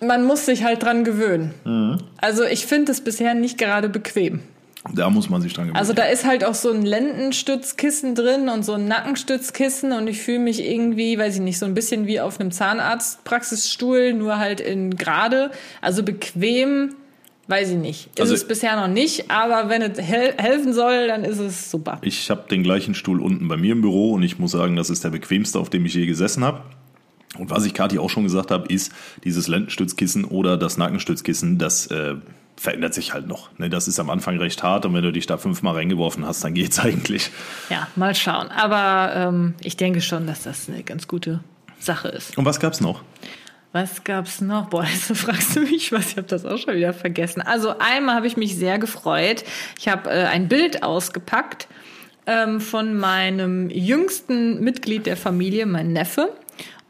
man 0.00 0.24
muss 0.24 0.46
sich 0.46 0.64
halt 0.64 0.82
dran 0.82 1.04
gewöhnen. 1.04 1.54
Mhm. 1.64 1.98
Also 2.18 2.44
ich 2.44 2.66
finde 2.66 2.92
es 2.92 3.00
bisher 3.00 3.34
nicht 3.34 3.58
gerade 3.58 3.88
bequem. 3.88 4.40
da 4.94 5.08
muss 5.10 5.28
man 5.30 5.40
sich 5.42 5.52
dran 5.52 5.64
gewöhnen. 5.66 5.78
Also 5.78 5.92
da 5.92 6.04
ist 6.04 6.24
halt 6.24 6.44
auch 6.44 6.54
so 6.54 6.70
ein 6.70 6.82
Lendenstützkissen 6.84 8.14
drin 8.14 8.48
und 8.48 8.64
so 8.64 8.74
ein 8.74 8.86
Nackenstützkissen 8.86 9.92
und 9.92 10.06
ich 10.08 10.20
fühle 10.20 10.40
mich 10.40 10.64
irgendwie, 10.64 11.18
weiß 11.18 11.36
ich 11.36 11.40
nicht, 11.40 11.58
so 11.58 11.66
ein 11.66 11.74
bisschen 11.74 12.06
wie 12.06 12.20
auf 12.20 12.38
einem 12.40 12.50
Zahnarztpraxisstuhl, 12.50 14.12
nur 14.12 14.38
halt 14.38 14.60
in 14.60 14.96
gerade. 14.96 15.50
Also 15.80 16.02
bequem, 16.02 16.94
weiß 17.48 17.70
ich 17.70 17.76
nicht. 17.76 18.06
Ist 18.14 18.20
Also- 18.20 18.34
es 18.34 18.46
bisher 18.46 18.76
noch 18.76 18.88
nicht, 18.88 19.30
aber 19.30 19.68
wenn 19.68 19.82
es 19.82 19.98
hel 20.00 20.34
helfen 20.36 20.72
soll, 20.72 21.06
dann 21.08 21.24
ist 21.24 21.38
es 21.38 21.70
super. 21.70 21.98
Ich 22.02 22.28
habe 22.30 22.44
den 22.50 22.62
gleichen 22.62 22.94
Stuhl 22.94 23.20
unten 23.20 23.46
bei 23.48 23.56
mir 23.56 23.72
im 23.72 23.80
Büro 23.82 24.12
und 24.12 24.22
ich 24.22 24.38
muss 24.38 24.50
sagen, 24.52 24.76
das 24.76 24.90
ist 24.90 25.04
der 25.04 25.10
bequemste, 25.10 25.58
auf 25.58 25.70
dem 25.70 25.84
ich 25.86 25.94
je 25.94 26.06
gesessen 26.06 26.44
habe. 26.44 26.62
Und 27.38 27.50
was 27.50 27.64
ich 27.66 27.74
Kathi 27.74 27.98
auch 27.98 28.08
schon 28.10 28.22
gesagt 28.24 28.50
habe, 28.50 28.72
ist, 28.72 28.92
dieses 29.24 29.46
Lendenstützkissen 29.46 30.24
oder 30.24 30.56
das 30.56 30.78
Nackenstützkissen, 30.78 31.58
das 31.58 31.86
äh, 31.88 32.14
verändert 32.56 32.94
sich 32.94 33.12
halt 33.12 33.26
noch. 33.26 33.50
Ne, 33.58 33.68
das 33.68 33.88
ist 33.88 34.00
am 34.00 34.08
Anfang 34.08 34.38
recht 34.38 34.62
hart 34.62 34.86
und 34.86 34.94
wenn 34.94 35.02
du 35.02 35.12
dich 35.12 35.26
da 35.26 35.36
fünfmal 35.36 35.74
reingeworfen 35.74 36.26
hast, 36.26 36.42
dann 36.44 36.54
geht's 36.54 36.78
eigentlich. 36.80 37.30
Ja, 37.68 37.88
mal 37.94 38.14
schauen. 38.14 38.48
Aber 38.48 39.14
ähm, 39.14 39.54
ich 39.62 39.76
denke 39.76 40.00
schon, 40.00 40.26
dass 40.26 40.44
das 40.44 40.68
eine 40.68 40.82
ganz 40.82 41.06
gute 41.08 41.40
Sache 41.78 42.08
ist. 42.08 42.38
Und 42.38 42.46
was 42.46 42.58
gab's 42.58 42.80
noch? 42.80 43.02
Was 43.76 44.04
gab's 44.04 44.40
noch? 44.40 44.70
Boah, 44.70 44.84
jetzt 44.90 45.14
fragst 45.14 45.54
du 45.54 45.60
mich 45.60 45.92
was. 45.92 46.12
Ich 46.12 46.16
habe 46.16 46.26
das 46.26 46.46
auch 46.46 46.56
schon 46.56 46.76
wieder 46.76 46.94
vergessen. 46.94 47.42
Also 47.42 47.74
einmal 47.78 48.14
habe 48.14 48.26
ich 48.26 48.38
mich 48.38 48.56
sehr 48.56 48.78
gefreut. 48.78 49.44
Ich 49.78 49.86
habe 49.86 50.08
äh, 50.08 50.24
ein 50.24 50.48
Bild 50.48 50.82
ausgepackt 50.82 51.68
ähm, 52.26 52.62
von 52.62 52.96
meinem 52.96 53.68
jüngsten 53.68 54.60
Mitglied 54.60 55.04
der 55.04 55.18
Familie, 55.18 55.66
mein 55.66 55.92
Neffe. 55.92 56.32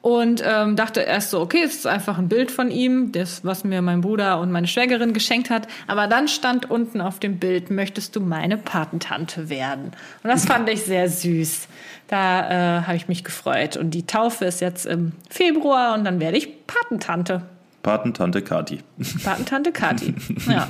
Und 0.07 0.41
ähm, 0.47 0.77
dachte 0.77 1.01
erst 1.01 1.31
so, 1.31 1.41
okay, 1.41 1.65
es 1.65 1.79
ist 1.79 1.87
einfach 1.89 2.17
ein 2.17 2.29
Bild 2.29 2.53
von 2.53 2.71
ihm, 2.71 3.11
das, 3.11 3.45
was 3.45 3.65
mir 3.65 3.83
mein 3.83 4.03
Bruder 4.03 4.39
und 4.39 4.53
meine 4.53 4.69
Schwägerin 4.69 5.13
geschenkt 5.13 5.51
hat. 5.51 5.67
Aber 5.89 6.07
dann 6.07 6.29
stand 6.29 6.71
unten 6.71 7.01
auf 7.01 7.19
dem 7.19 7.41
Bild, 7.41 7.71
möchtest 7.71 8.15
du 8.15 8.21
meine 8.21 8.57
Patentante 8.57 9.49
werden? 9.49 9.91
Und 10.23 10.31
das 10.31 10.47
fand 10.47 10.69
ich 10.69 10.85
sehr 10.85 11.09
süß. 11.09 11.67
Da 12.07 12.79
äh, 12.79 12.83
habe 12.83 12.95
ich 12.95 13.09
mich 13.09 13.25
gefreut. 13.25 13.77
Und 13.77 13.91
die 13.91 14.07
Taufe 14.07 14.45
ist 14.45 14.61
jetzt 14.61 14.87
im 14.87 15.11
Februar 15.29 15.95
und 15.95 16.05
dann 16.05 16.21
werde 16.21 16.39
ich 16.39 16.65
Patentante. 16.69 17.43
Patentante 17.83 18.43
Kati. 18.43 18.79
Patentante 19.25 19.73
Kati, 19.73 20.15
ja. 20.49 20.69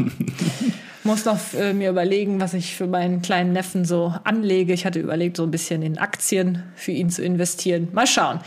Muss 1.05 1.27
noch 1.27 1.39
äh, 1.53 1.75
mir 1.75 1.91
überlegen, 1.91 2.41
was 2.41 2.55
ich 2.55 2.75
für 2.75 2.87
meinen 2.87 3.21
kleinen 3.21 3.53
Neffen 3.53 3.85
so 3.85 4.15
anlege. 4.25 4.73
Ich 4.73 4.87
hatte 4.87 4.99
überlegt, 4.99 5.37
so 5.37 5.43
ein 5.43 5.51
bisschen 5.51 5.83
in 5.83 5.99
Aktien 5.99 6.63
für 6.75 6.93
ihn 6.93 7.11
zu 7.11 7.23
investieren. 7.23 7.89
Mal 7.93 8.07
schauen. 8.07 8.41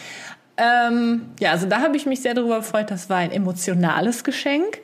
Ähm, 0.60 1.22
ja, 1.40 1.52
also 1.52 1.68
da 1.68 1.82
habe 1.82 1.96
ich 1.96 2.06
mich 2.06 2.22
sehr 2.22 2.34
darüber 2.34 2.58
gefreut. 2.58 2.92
Das 2.92 3.10
war 3.10 3.18
ein 3.18 3.32
emotionales 3.32 4.24
Geschenk. 4.24 4.80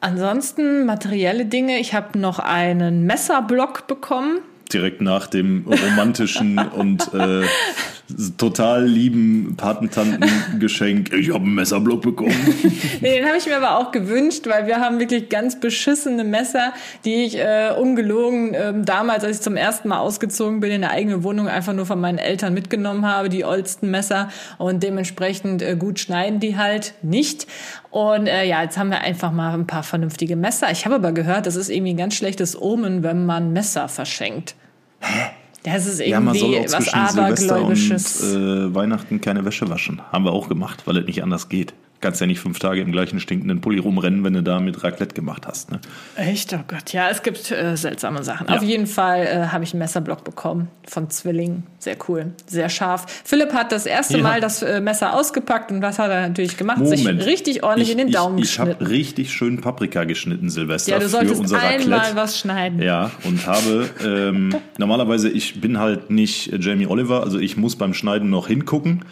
Ansonsten 0.00 0.86
materielle 0.86 1.46
Dinge. 1.46 1.78
Ich 1.78 1.94
habe 1.94 2.18
noch 2.18 2.38
einen 2.38 3.04
Messerblock 3.04 3.86
bekommen 3.86 4.38
direkt 4.72 5.00
nach 5.00 5.26
dem 5.26 5.64
romantischen 5.66 6.58
und 6.58 7.12
äh, 7.14 7.42
total 8.38 8.84
lieben 8.84 9.56
Patentantengeschenk. 9.56 11.12
Ich 11.12 11.32
habe 11.32 11.44
einen 11.44 11.54
Messerblock 11.54 12.02
bekommen. 12.02 12.32
nee, 13.00 13.18
den 13.18 13.26
habe 13.26 13.36
ich 13.36 13.46
mir 13.46 13.56
aber 13.56 13.78
auch 13.78 13.90
gewünscht, 13.90 14.46
weil 14.46 14.66
wir 14.66 14.80
haben 14.80 15.00
wirklich 15.00 15.28
ganz 15.28 15.58
beschissene 15.58 16.22
Messer, 16.22 16.72
die 17.04 17.24
ich 17.24 17.38
äh, 17.38 17.70
ungelogen 17.76 18.54
äh, 18.54 18.72
damals, 18.76 19.24
als 19.24 19.38
ich 19.38 19.42
zum 19.42 19.56
ersten 19.56 19.88
Mal 19.88 19.98
ausgezogen 19.98 20.60
bin, 20.60 20.70
in 20.70 20.84
eine 20.84 20.92
eigene 20.92 21.24
Wohnung 21.24 21.48
einfach 21.48 21.72
nur 21.72 21.86
von 21.86 22.00
meinen 22.00 22.18
Eltern 22.18 22.54
mitgenommen 22.54 23.04
habe, 23.04 23.28
die 23.28 23.44
oldsten 23.44 23.90
Messer 23.90 24.28
und 24.58 24.82
dementsprechend 24.82 25.62
äh, 25.62 25.76
gut 25.76 25.98
schneiden 25.98 26.40
die 26.40 26.56
halt 26.56 26.94
nicht. 27.02 27.46
Und 27.90 28.26
äh, 28.26 28.44
ja, 28.44 28.62
jetzt 28.62 28.78
haben 28.78 28.90
wir 28.90 29.00
einfach 29.00 29.32
mal 29.32 29.54
ein 29.54 29.66
paar 29.66 29.82
vernünftige 29.82 30.36
Messer. 30.36 30.70
Ich 30.70 30.84
habe 30.84 30.96
aber 30.96 31.12
gehört, 31.12 31.46
das 31.46 31.56
ist 31.56 31.70
irgendwie 31.70 31.94
ein 31.94 31.96
ganz 31.96 32.14
schlechtes 32.14 32.60
Omen, 32.60 33.02
wenn 33.02 33.26
man 33.26 33.52
Messer 33.52 33.88
verschenkt. 33.88 34.54
Hä? 35.00 35.30
Das 35.66 35.84
ist 35.84 35.98
irgendwie 35.98 36.10
ja, 36.10 36.20
man 36.20 36.34
soll 36.36 36.54
auch 36.54 36.72
was 36.72 36.84
zwischen 36.84 37.08
Silvester 37.08 37.64
und 37.64 37.76
äh, 37.76 38.74
Weihnachten 38.74 39.20
keine 39.20 39.44
Wäsche 39.44 39.68
waschen. 39.68 40.00
Haben 40.12 40.24
wir 40.24 40.30
auch 40.30 40.48
gemacht, 40.48 40.86
weil 40.86 40.96
es 40.98 41.06
nicht 41.06 41.24
anders 41.24 41.48
geht 41.48 41.74
kannst 42.00 42.20
ja 42.20 42.26
nicht 42.26 42.40
fünf 42.40 42.58
Tage 42.58 42.80
im 42.80 42.92
gleichen 42.92 43.20
stinkenden 43.20 43.60
Pulli 43.60 43.78
rumrennen, 43.78 44.24
wenn 44.24 44.34
du 44.34 44.42
da 44.42 44.60
mit 44.60 44.82
Raclette 44.82 45.14
gemacht 45.14 45.46
hast. 45.46 45.70
Ne? 45.70 45.80
Echt? 46.16 46.52
Oh 46.52 46.60
Gott, 46.66 46.92
ja, 46.92 47.08
es 47.08 47.22
gibt 47.22 47.50
äh, 47.50 47.76
seltsame 47.76 48.22
Sachen. 48.22 48.48
Ja. 48.48 48.56
Auf 48.56 48.62
jeden 48.62 48.86
Fall 48.86 49.26
äh, 49.26 49.46
habe 49.48 49.64
ich 49.64 49.72
einen 49.72 49.80
Messerblock 49.80 50.24
bekommen 50.24 50.68
von 50.86 51.10
Zwilling. 51.10 51.62
Sehr 51.78 51.96
cool, 52.08 52.32
sehr 52.46 52.68
scharf. 52.68 53.06
Philipp 53.24 53.52
hat 53.52 53.72
das 53.72 53.86
erste 53.86 54.18
ja. 54.18 54.22
Mal 54.22 54.40
das 54.40 54.62
äh, 54.62 54.80
Messer 54.80 55.14
ausgepackt 55.14 55.70
und 55.70 55.82
was 55.82 55.98
hat 55.98 56.10
er 56.10 56.28
natürlich 56.28 56.56
gemacht? 56.56 56.78
Moment. 56.78 56.98
Sich 56.98 57.26
richtig 57.26 57.62
ordentlich 57.62 57.88
ich, 57.88 57.92
in 57.92 57.98
den 57.98 58.10
Daumen 58.10 58.38
ich, 58.38 58.44
ich 58.44 58.50
geschnitten. 58.50 58.76
Ich 58.80 58.86
habe 58.86 58.90
richtig 58.90 59.32
schön 59.32 59.60
Paprika 59.60 60.04
geschnitten, 60.04 60.50
Silvester, 60.50 60.92
ja, 60.92 60.98
du 60.98 61.08
solltest 61.08 61.34
für 61.34 61.40
unser 61.40 61.60
einmal 61.60 61.98
Raclette. 61.98 62.16
was 62.16 62.38
schneiden. 62.38 62.82
Ja, 62.82 63.10
und 63.24 63.46
habe 63.46 63.88
ähm, 64.04 64.54
normalerweise, 64.78 65.28
ich 65.28 65.60
bin 65.60 65.78
halt 65.78 66.10
nicht 66.10 66.52
Jamie 66.62 66.86
Oliver, 66.86 67.22
also 67.22 67.38
ich 67.38 67.56
muss 67.56 67.76
beim 67.76 67.94
Schneiden 67.94 68.30
noch 68.30 68.48
hingucken. 68.48 69.04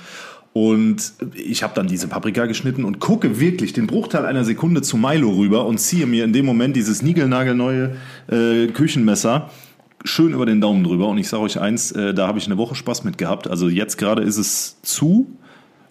Und 0.54 1.14
ich 1.34 1.64
habe 1.64 1.74
dann 1.74 1.88
diese 1.88 2.06
Paprika 2.06 2.46
geschnitten 2.46 2.84
und 2.84 3.00
gucke 3.00 3.40
wirklich 3.40 3.72
den 3.72 3.88
Bruchteil 3.88 4.24
einer 4.24 4.44
Sekunde 4.44 4.82
zu 4.82 4.96
Milo 4.96 5.32
rüber 5.32 5.66
und 5.66 5.78
ziehe 5.78 6.06
mir 6.06 6.24
in 6.24 6.32
dem 6.32 6.46
Moment 6.46 6.76
dieses 6.76 7.02
niegelnagelneue 7.02 7.96
äh, 8.30 8.68
Küchenmesser 8.68 9.50
schön 10.04 10.32
über 10.32 10.46
den 10.46 10.60
Daumen 10.60 10.84
drüber. 10.84 11.08
Und 11.08 11.18
ich 11.18 11.28
sage 11.28 11.42
euch 11.42 11.60
eins, 11.60 11.90
äh, 11.90 12.14
da 12.14 12.28
habe 12.28 12.38
ich 12.38 12.46
eine 12.46 12.56
Woche 12.56 12.76
Spaß 12.76 13.02
mit 13.02 13.18
gehabt. 13.18 13.48
Also 13.48 13.68
jetzt 13.68 13.98
gerade 13.98 14.22
ist 14.22 14.36
es 14.36 14.80
zu, 14.82 15.26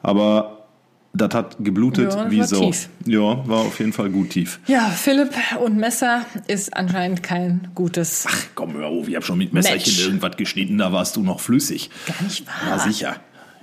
aber 0.01 0.67
das 1.11 1.33
hat 1.33 1.57
geblutet 1.59 2.13
ja, 2.13 2.31
wie 2.31 2.39
war 2.39 2.47
so. 2.47 2.61
Tief. 2.61 2.89
Ja, 3.05 3.47
war 3.47 3.59
auf 3.59 3.79
jeden 3.79 3.91
Fall 3.91 4.09
gut 4.09 4.29
tief. 4.29 4.61
Ja, 4.67 4.87
Philipp 4.89 5.31
und 5.61 5.75
Messer 5.75 6.25
ist 6.47 6.73
anscheinend 6.73 7.21
kein 7.21 7.67
gutes. 7.75 8.25
Ach 8.29 8.45
komm, 8.55 8.75
hör 8.75 8.87
auf, 8.87 9.09
ich 9.09 9.15
habe 9.15 9.25
schon 9.25 9.39
mit 9.39 9.51
Messerchen 9.51 9.93
Match. 9.93 10.05
irgendwas 10.05 10.37
geschnitten, 10.37 10.77
da 10.77 10.93
warst 10.93 11.17
du 11.17 11.21
noch 11.21 11.41
flüssig. 11.41 11.89
Gar 12.07 12.23
nicht 12.23 12.47
wahr. 12.47 12.77
Ja, 12.77 12.79
sicher. 12.79 13.15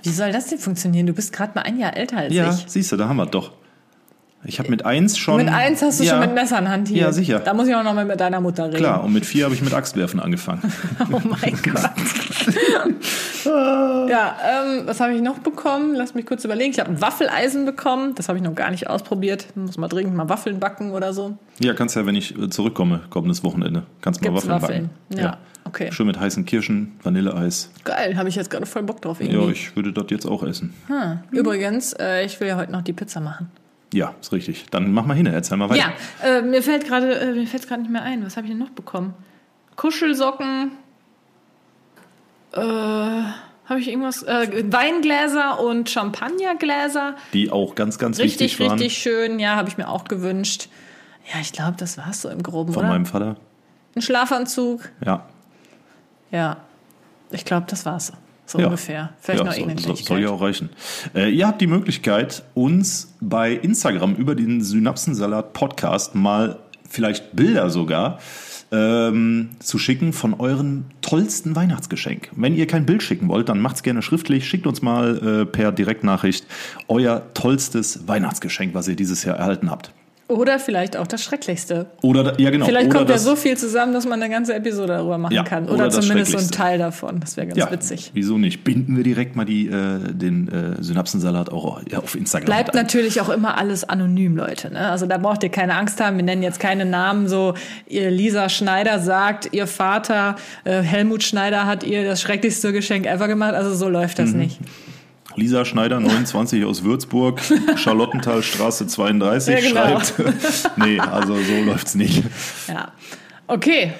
Wie 0.03 0.09
soll 0.09 0.31
das 0.31 0.47
denn 0.47 0.59
funktionieren? 0.59 1.07
Du 1.07 1.13
bist 1.13 1.31
gerade 1.33 1.53
mal 1.55 1.61
ein 1.61 1.77
Jahr 1.79 1.95
älter 1.95 2.17
als 2.17 2.33
Ja, 2.33 2.49
ich. 2.49 2.65
siehst 2.67 2.91
du, 2.91 2.97
da 2.97 3.07
haben 3.07 3.17
wir 3.17 3.25
doch. 3.25 3.51
Ich 4.43 4.57
habe 4.57 4.69
mit 4.71 4.83
eins 4.85 5.19
schon. 5.19 5.37
Mit 5.37 5.49
eins 5.53 5.83
hast 5.83 5.99
du 5.99 6.03
ja, 6.03 6.13
schon 6.13 6.19
mit 6.21 6.33
Messern 6.33 6.67
hantiert. 6.67 6.99
Ja, 6.99 7.11
sicher. 7.11 7.39
Da 7.41 7.53
muss 7.53 7.67
ich 7.67 7.75
auch 7.75 7.83
noch 7.83 7.93
mal 7.93 8.05
mit 8.05 8.19
deiner 8.19 8.41
Mutter 8.41 8.65
reden. 8.65 8.77
Klar, 8.77 9.03
und 9.03 9.13
mit 9.13 9.23
vier 9.23 9.45
habe 9.45 9.53
ich 9.53 9.61
mit 9.61 9.71
Axtwerfen 9.71 10.19
angefangen. 10.19 10.61
Oh 11.11 11.19
mein 11.23 11.59
Gott. 11.63 11.91
ja, 13.45 14.35
ähm, 14.49 14.81
was 14.85 14.99
habe 14.99 15.13
ich 15.13 15.21
noch 15.21 15.39
bekommen? 15.39 15.93
Lass 15.95 16.13
mich 16.15 16.25
kurz 16.25 16.43
überlegen. 16.45 16.71
Ich 16.71 16.79
habe 16.79 16.89
ein 16.89 17.01
Waffeleisen 17.01 17.65
bekommen. 17.65 18.15
Das 18.15 18.29
habe 18.29 18.37
ich 18.39 18.43
noch 18.43 18.55
gar 18.55 18.71
nicht 18.71 18.89
ausprobiert. 18.89 19.47
Muss 19.55 19.77
mal 19.77 19.87
dringend 19.87 20.15
mal 20.15 20.29
Waffeln 20.29 20.59
backen 20.59 20.91
oder 20.91 21.13
so. 21.13 21.37
Ja, 21.59 21.73
kannst 21.73 21.95
ja, 21.95 22.05
wenn 22.05 22.15
ich 22.15 22.37
äh, 22.37 22.49
zurückkomme, 22.49 23.01
kommendes 23.09 23.43
Wochenende, 23.43 23.83
kannst 24.01 24.21
mal 24.23 24.29
Gibt's 24.31 24.47
Waffeln, 24.47 24.61
Waffeln? 24.61 24.89
backen. 25.09 25.21
Ja, 25.21 25.37
okay. 25.71 25.91
Schön 25.91 26.07
mit 26.07 26.19
heißen 26.19 26.45
Kirschen, 26.45 26.99
Vanilleeis. 27.01 27.71
Geil, 27.83 28.17
habe 28.17 28.29
ich 28.29 28.35
jetzt 28.35 28.49
gerade 28.49 28.65
voll 28.65 28.83
Bock 28.83 29.01
drauf 29.01 29.21
irgendwie. 29.21 29.37
Ja, 29.45 29.49
ich 29.49 29.75
würde 29.75 29.93
das 29.93 30.05
jetzt 30.09 30.25
auch 30.25 30.43
essen. 30.43 30.73
Hm. 30.87 31.19
Übrigens, 31.31 31.93
äh, 31.93 32.25
ich 32.25 32.39
will 32.39 32.47
ja 32.47 32.57
heute 32.57 32.71
noch 32.71 32.81
die 32.81 32.93
Pizza 32.93 33.19
machen. 33.19 33.49
Ja, 33.93 34.13
ist 34.21 34.31
richtig. 34.31 34.65
Dann 34.71 34.91
mach 34.91 35.05
mal 35.05 35.15
hin, 35.15 35.25
erzähl 35.25 35.57
mal 35.57 35.69
weiter. 35.69 35.91
Ja, 36.23 36.37
äh, 36.37 36.41
mir 36.41 36.61
fällt 36.61 36.85
gerade 36.85 37.13
äh, 37.13 37.33
mir 37.33 37.47
fällt 37.47 37.67
gerade 37.67 37.81
nicht 37.81 37.91
mehr 37.91 38.03
ein. 38.03 38.25
Was 38.25 38.37
habe 38.37 38.47
ich 38.47 38.51
denn 38.51 38.59
noch 38.59 38.69
bekommen? 38.69 39.13
Kuschelsocken. 39.75 40.71
Äh, 42.53 42.59
habe 42.61 43.79
ich 43.79 43.87
irgendwas? 43.89 44.23
Äh, 44.23 44.65
Weingläser 44.71 45.59
und 45.61 45.89
Champagnergläser. 45.89 47.15
Die 47.33 47.51
auch 47.51 47.75
ganz, 47.75 47.97
ganz 47.97 48.19
Richtig, 48.19 48.51
wichtig 48.51 48.59
waren. 48.67 48.79
richtig 48.79 48.97
schön. 48.97 49.39
Ja, 49.39 49.55
habe 49.55 49.69
ich 49.69 49.77
mir 49.77 49.87
auch 49.87 50.05
gewünscht. 50.05 50.69
Ja, 51.33 51.39
ich 51.41 51.51
glaube, 51.53 51.75
das 51.77 51.97
war's 51.97 52.21
so 52.21 52.29
im 52.29 52.43
Groben, 52.43 52.73
Von 52.73 52.83
oder? 52.83 52.91
meinem 52.93 53.05
Vater. 53.05 53.37
Ein 53.95 54.01
Schlafanzug. 54.01 54.89
Ja. 55.05 55.25
Ja, 56.31 56.57
ich 57.31 57.45
glaube, 57.45 57.65
das 57.69 57.85
war's. 57.85 58.13
So 58.45 58.59
Ja. 58.59 58.65
ungefähr. 58.65 59.13
Vielleicht 59.19 59.39
ja, 59.39 59.45
noch 59.45 59.55
irgendeine 59.55 59.81
soll, 59.81 59.95
soll 59.95 60.21
ja 60.21 60.29
auch 60.29 60.41
reichen. 60.41 60.69
Äh, 61.15 61.29
ihr 61.29 61.47
habt 61.47 61.61
die 61.61 61.67
Möglichkeit, 61.67 62.43
uns 62.53 63.13
bei 63.21 63.53
Instagram 63.53 64.15
über 64.15 64.35
den 64.35 64.61
Synapsensalat 64.61 65.53
Podcast 65.53 66.15
mal 66.15 66.59
vielleicht 66.89 67.33
Bilder 67.35 67.69
sogar 67.69 68.19
ähm, 68.73 69.51
zu 69.59 69.77
schicken 69.77 70.13
von 70.13 70.33
euren 70.33 70.85
tollsten 71.01 71.55
Weihnachtsgeschenk. 71.55 72.29
Wenn 72.35 72.55
ihr 72.55 72.67
kein 72.67 72.85
Bild 72.85 73.03
schicken 73.03 73.27
wollt, 73.29 73.49
dann 73.49 73.59
macht's 73.59 73.83
gerne 73.83 74.01
schriftlich. 74.01 74.47
Schickt 74.47 74.67
uns 74.67 74.81
mal 74.81 75.41
äh, 75.41 75.45
per 75.45 75.71
Direktnachricht 75.71 76.45
euer 76.87 77.33
tollstes 77.33 78.07
Weihnachtsgeschenk, 78.07 78.73
was 78.73 78.87
ihr 78.87 78.95
dieses 78.95 79.23
Jahr 79.23 79.37
erhalten 79.37 79.69
habt. 79.69 79.93
Oder 80.31 80.59
vielleicht 80.59 80.97
auch 80.97 81.07
das 81.07 81.23
Schrecklichste. 81.23 81.87
Oder 82.01 82.39
ja 82.39 82.49
genau. 82.49 82.65
Vielleicht 82.65 82.87
oder 82.89 82.97
kommt 82.99 83.09
ja 83.09 83.17
so 83.17 83.35
viel 83.35 83.57
zusammen, 83.57 83.93
dass 83.93 84.05
man 84.05 84.21
eine 84.21 84.31
ganze 84.31 84.53
Episode 84.53 84.93
darüber 84.93 85.17
machen 85.17 85.33
Ja, 85.33 85.43
kann. 85.43 85.65
oder 85.65 85.73
Oder, 85.73 85.89
zumindest 85.89 86.31
so 86.31 86.37
ein. 86.37 86.49
Teil 86.51 86.77
davon. 86.79 87.19
Das 87.19 87.37
wäre 87.37 87.47
ganz 87.47 87.57
ja, 87.59 87.71
witzig. 87.71 88.11
Wieso 88.13 88.37
nicht? 88.37 88.63
Binden 88.63 88.95
wir 88.97 89.03
direkt 89.03 89.35
mal 89.35 89.45
die, 89.45 89.67
äh, 89.67 89.99
den 90.13 90.47
äh, 90.47 90.81
Synapsensalat 90.81 91.51
auch 91.51 91.81
ja, 91.89 91.99
auf 91.99 92.15
Instagram. 92.15 92.45
Bleibt 92.45 92.73
natürlich 92.73 93.21
auch 93.21 93.29
immer 93.29 93.57
alles 93.57 93.83
anonym, 93.83 94.35
Leute. 94.35 94.71
Ne? 94.71 94.89
Also 94.89 95.05
da 95.05 95.17
braucht 95.17 95.43
ihr 95.43 95.49
keine 95.49 95.75
Angst 95.75 95.99
haben. 96.01 96.17
Wir 96.17 96.23
nennen 96.23 96.43
jetzt 96.43 96.59
keine 96.59 96.85
Namen. 96.85 97.27
So, 97.27 97.53
ihr 97.87 98.09
Lisa 98.11 98.49
Schneider 98.49 98.99
sagt, 98.99 99.49
ihr 99.53 99.67
Vater 99.67 100.35
äh, 100.63 100.81
Helmut 100.81 101.23
Schneider 101.23 101.65
hat 101.65 101.83
ihr 101.83 102.03
das 102.05 102.21
schrecklichste 102.21 102.71
Geschenk 102.73 103.05
ever 103.05 103.27
gemacht. 103.27 103.53
Also 103.53 103.73
so 103.75 103.89
läuft 103.89 104.17
Mhm. 104.17 104.23
das 104.23 104.33
nicht. 104.33 104.59
Lisa 105.35 105.65
Schneider, 105.65 105.99
29 106.01 106.65
aus 106.65 106.83
Würzburg, 106.83 107.41
Charlottenthalstraße 107.75 108.87
32, 108.87 109.53
Ja, 109.53 109.69
genau. 109.69 109.99
schreibt. 109.99 110.77
nee, 110.77 110.99
also 110.99 111.35
so 111.35 111.63
läuft's 111.65 111.95
nicht. 111.95 112.23
Ja. 112.67 112.91
Okay, 113.47 113.93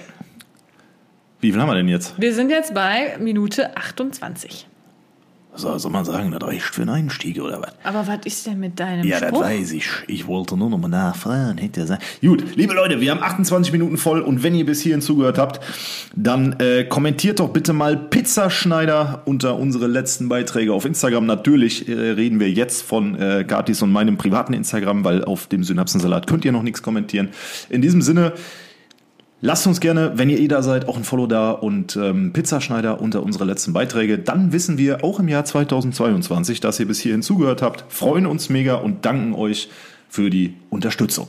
Wie 1.39 1.51
viel 1.51 1.59
haben 1.61 1.69
wir 1.69 1.75
denn 1.75 1.87
jetzt? 1.87 2.13
wir 2.17 2.33
sind 2.33 2.49
jetzt 2.49 2.73
bei 2.73 3.17
Minute 3.19 3.75
28. 3.75 4.67
So, 5.53 5.77
soll 5.77 5.91
man 5.91 6.05
sagen, 6.05 6.31
das 6.31 6.41
reicht 6.41 6.63
für 6.63 6.81
einen 6.83 6.91
Einstieg 6.91 7.39
oder 7.41 7.61
was? 7.61 7.73
Aber 7.83 8.07
was 8.07 8.25
ist 8.25 8.47
denn 8.47 8.59
mit 8.59 8.79
deinem 8.79 9.05
Ja, 9.05 9.19
das 9.19 9.29
Spruch? 9.29 9.41
weiß 9.41 9.73
ich. 9.73 9.85
Ich 10.07 10.25
wollte 10.25 10.55
nur 10.55 10.69
noch 10.69 10.77
mal 10.77 10.87
nachfragen. 10.87 11.57
Hätte 11.57 11.81
ja 11.81 11.85
sein. 11.87 11.97
Gut, 12.21 12.55
liebe 12.55 12.73
Leute, 12.73 13.01
wir 13.01 13.11
haben 13.11 13.21
28 13.21 13.73
Minuten 13.73 13.97
voll 13.97 14.21
und 14.21 14.43
wenn 14.43 14.55
ihr 14.55 14.65
bis 14.65 14.81
hierhin 14.81 15.01
zugehört 15.01 15.37
habt, 15.37 15.59
dann 16.15 16.55
äh, 16.59 16.85
kommentiert 16.85 17.41
doch 17.41 17.49
bitte 17.49 17.73
mal 17.73 17.97
Pizzaschneider 17.97 19.23
unter 19.25 19.57
unsere 19.57 19.87
letzten 19.87 20.29
Beiträge 20.29 20.73
auf 20.73 20.85
Instagram. 20.85 21.25
Natürlich 21.25 21.87
äh, 21.89 21.93
reden 21.93 22.39
wir 22.39 22.49
jetzt 22.49 22.81
von 22.83 23.19
äh, 23.19 23.43
Gatis 23.45 23.81
und 23.81 23.91
meinem 23.91 24.17
privaten 24.17 24.53
Instagram, 24.53 25.03
weil 25.03 25.23
auf 25.25 25.47
dem 25.47 25.63
Synapsensalat 25.65 26.27
könnt 26.27 26.45
ihr 26.45 26.53
noch 26.53 26.63
nichts 26.63 26.81
kommentieren. 26.81 27.29
In 27.69 27.81
diesem 27.81 28.01
Sinne, 28.01 28.33
Lasst 29.43 29.65
uns 29.65 29.79
gerne, 29.79 30.11
wenn 30.15 30.29
ihr 30.29 30.39
eh 30.39 30.47
da 30.47 30.61
seid, 30.61 30.87
auch 30.87 30.97
ein 30.97 31.03
Follow 31.03 31.25
da 31.25 31.49
und 31.49 31.95
ähm, 31.95 32.31
Pizzaschneider 32.31 33.01
unter 33.01 33.23
unsere 33.23 33.43
letzten 33.43 33.73
Beiträge. 33.73 34.19
Dann 34.19 34.53
wissen 34.53 34.77
wir 34.77 35.03
auch 35.03 35.19
im 35.19 35.27
Jahr 35.27 35.45
2022, 35.45 36.59
dass 36.59 36.79
ihr 36.79 36.87
bis 36.87 36.99
hierhin 36.99 37.23
zugehört 37.23 37.63
habt, 37.63 37.85
freuen 37.89 38.27
uns 38.27 38.49
mega 38.49 38.75
und 38.75 39.03
danken 39.03 39.33
euch 39.33 39.69
für 40.09 40.29
die 40.29 40.53
Unterstützung. 40.69 41.27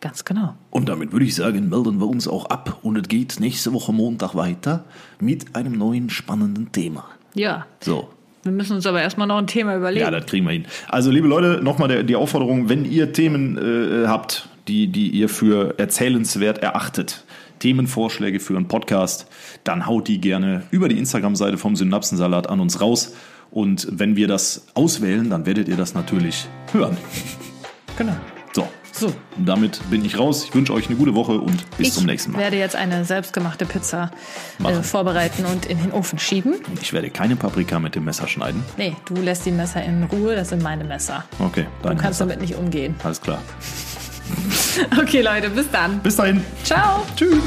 Ganz 0.00 0.24
genau. 0.24 0.54
Und 0.70 0.88
damit 0.88 1.12
würde 1.12 1.24
ich 1.24 1.36
sagen, 1.36 1.68
melden 1.68 2.00
wir 2.00 2.08
uns 2.08 2.26
auch 2.26 2.46
ab 2.46 2.80
und 2.82 2.96
es 2.96 3.06
geht 3.06 3.38
nächste 3.38 3.72
Woche 3.72 3.92
Montag 3.92 4.34
weiter 4.34 4.84
mit 5.20 5.54
einem 5.54 5.78
neuen 5.78 6.10
spannenden 6.10 6.72
Thema. 6.72 7.04
Ja. 7.34 7.66
So. 7.80 8.08
Wir 8.42 8.50
müssen 8.50 8.74
uns 8.74 8.86
aber 8.86 9.00
erstmal 9.00 9.28
noch 9.28 9.38
ein 9.38 9.46
Thema 9.46 9.76
überlegen. 9.76 10.04
Ja, 10.04 10.10
das 10.10 10.26
kriegen 10.26 10.44
wir 10.44 10.52
hin. 10.52 10.66
Also, 10.88 11.12
liebe 11.12 11.28
Leute, 11.28 11.60
nochmal 11.62 12.02
die 12.02 12.16
Aufforderung, 12.16 12.68
wenn 12.68 12.84
ihr 12.84 13.12
Themen 13.12 13.56
äh, 13.56 14.08
habt, 14.08 14.48
die, 14.68 14.86
die 14.88 15.08
ihr 15.08 15.28
für 15.28 15.78
erzählenswert 15.78 16.58
erachtet, 16.58 17.24
Themenvorschläge 17.58 18.40
für 18.40 18.56
einen 18.56 18.68
Podcast, 18.68 19.26
dann 19.64 19.86
haut 19.86 20.08
die 20.08 20.20
gerne 20.20 20.62
über 20.70 20.88
die 20.88 20.98
Instagram-Seite 20.98 21.58
vom 21.58 21.76
Synapsensalat 21.76 22.48
an 22.48 22.60
uns 22.60 22.80
raus. 22.80 23.14
Und 23.50 23.86
wenn 23.90 24.16
wir 24.16 24.28
das 24.28 24.66
auswählen, 24.74 25.28
dann 25.30 25.46
werdet 25.46 25.68
ihr 25.68 25.76
das 25.76 25.94
natürlich 25.94 26.46
hören. 26.72 26.96
Genau. 27.96 28.14
So. 28.52 28.66
So. 28.94 29.12
Damit 29.38 29.80
bin 29.90 30.04
ich 30.04 30.18
raus. 30.18 30.44
Ich 30.44 30.54
wünsche 30.54 30.72
euch 30.74 30.86
eine 30.88 30.96
gute 30.96 31.14
Woche 31.14 31.32
und 31.32 31.64
bis 31.78 31.88
ich 31.88 31.94
zum 31.94 32.04
nächsten 32.06 32.32
Mal. 32.32 32.38
werde 32.40 32.56
jetzt 32.58 32.76
eine 32.76 33.04
selbstgemachte 33.06 33.64
Pizza 33.64 34.10
äh, 34.62 34.82
vorbereiten 34.82 35.44
und 35.46 35.64
in 35.66 35.78
den 35.80 35.92
Ofen 35.92 36.18
schieben. 36.18 36.54
Ich 36.82 36.92
werde 36.92 37.08
keine 37.10 37.36
Paprika 37.36 37.78
mit 37.78 37.94
dem 37.94 38.04
Messer 38.04 38.26
schneiden. 38.28 38.62
Nee, 38.76 38.94
du 39.06 39.14
lässt 39.14 39.46
die 39.46 39.50
Messer 39.50 39.82
in 39.82 40.02
Ruhe, 40.04 40.34
das 40.36 40.50
sind 40.50 40.62
meine 40.62 40.84
Messer. 40.84 41.24
Okay, 41.38 41.66
Du 41.82 41.88
dein 41.88 41.96
kannst 41.96 42.20
Messer. 42.20 42.26
damit 42.34 42.40
nicht 42.42 42.54
umgehen. 42.58 42.94
Alles 43.02 43.20
klar. 43.20 43.40
Okay, 45.00 45.20
Leute, 45.20 45.50
bis 45.50 45.70
dann. 45.70 45.98
Bis 46.00 46.16
dahin. 46.16 46.44
Ciao. 46.64 47.04
Tschüss. 47.16 47.42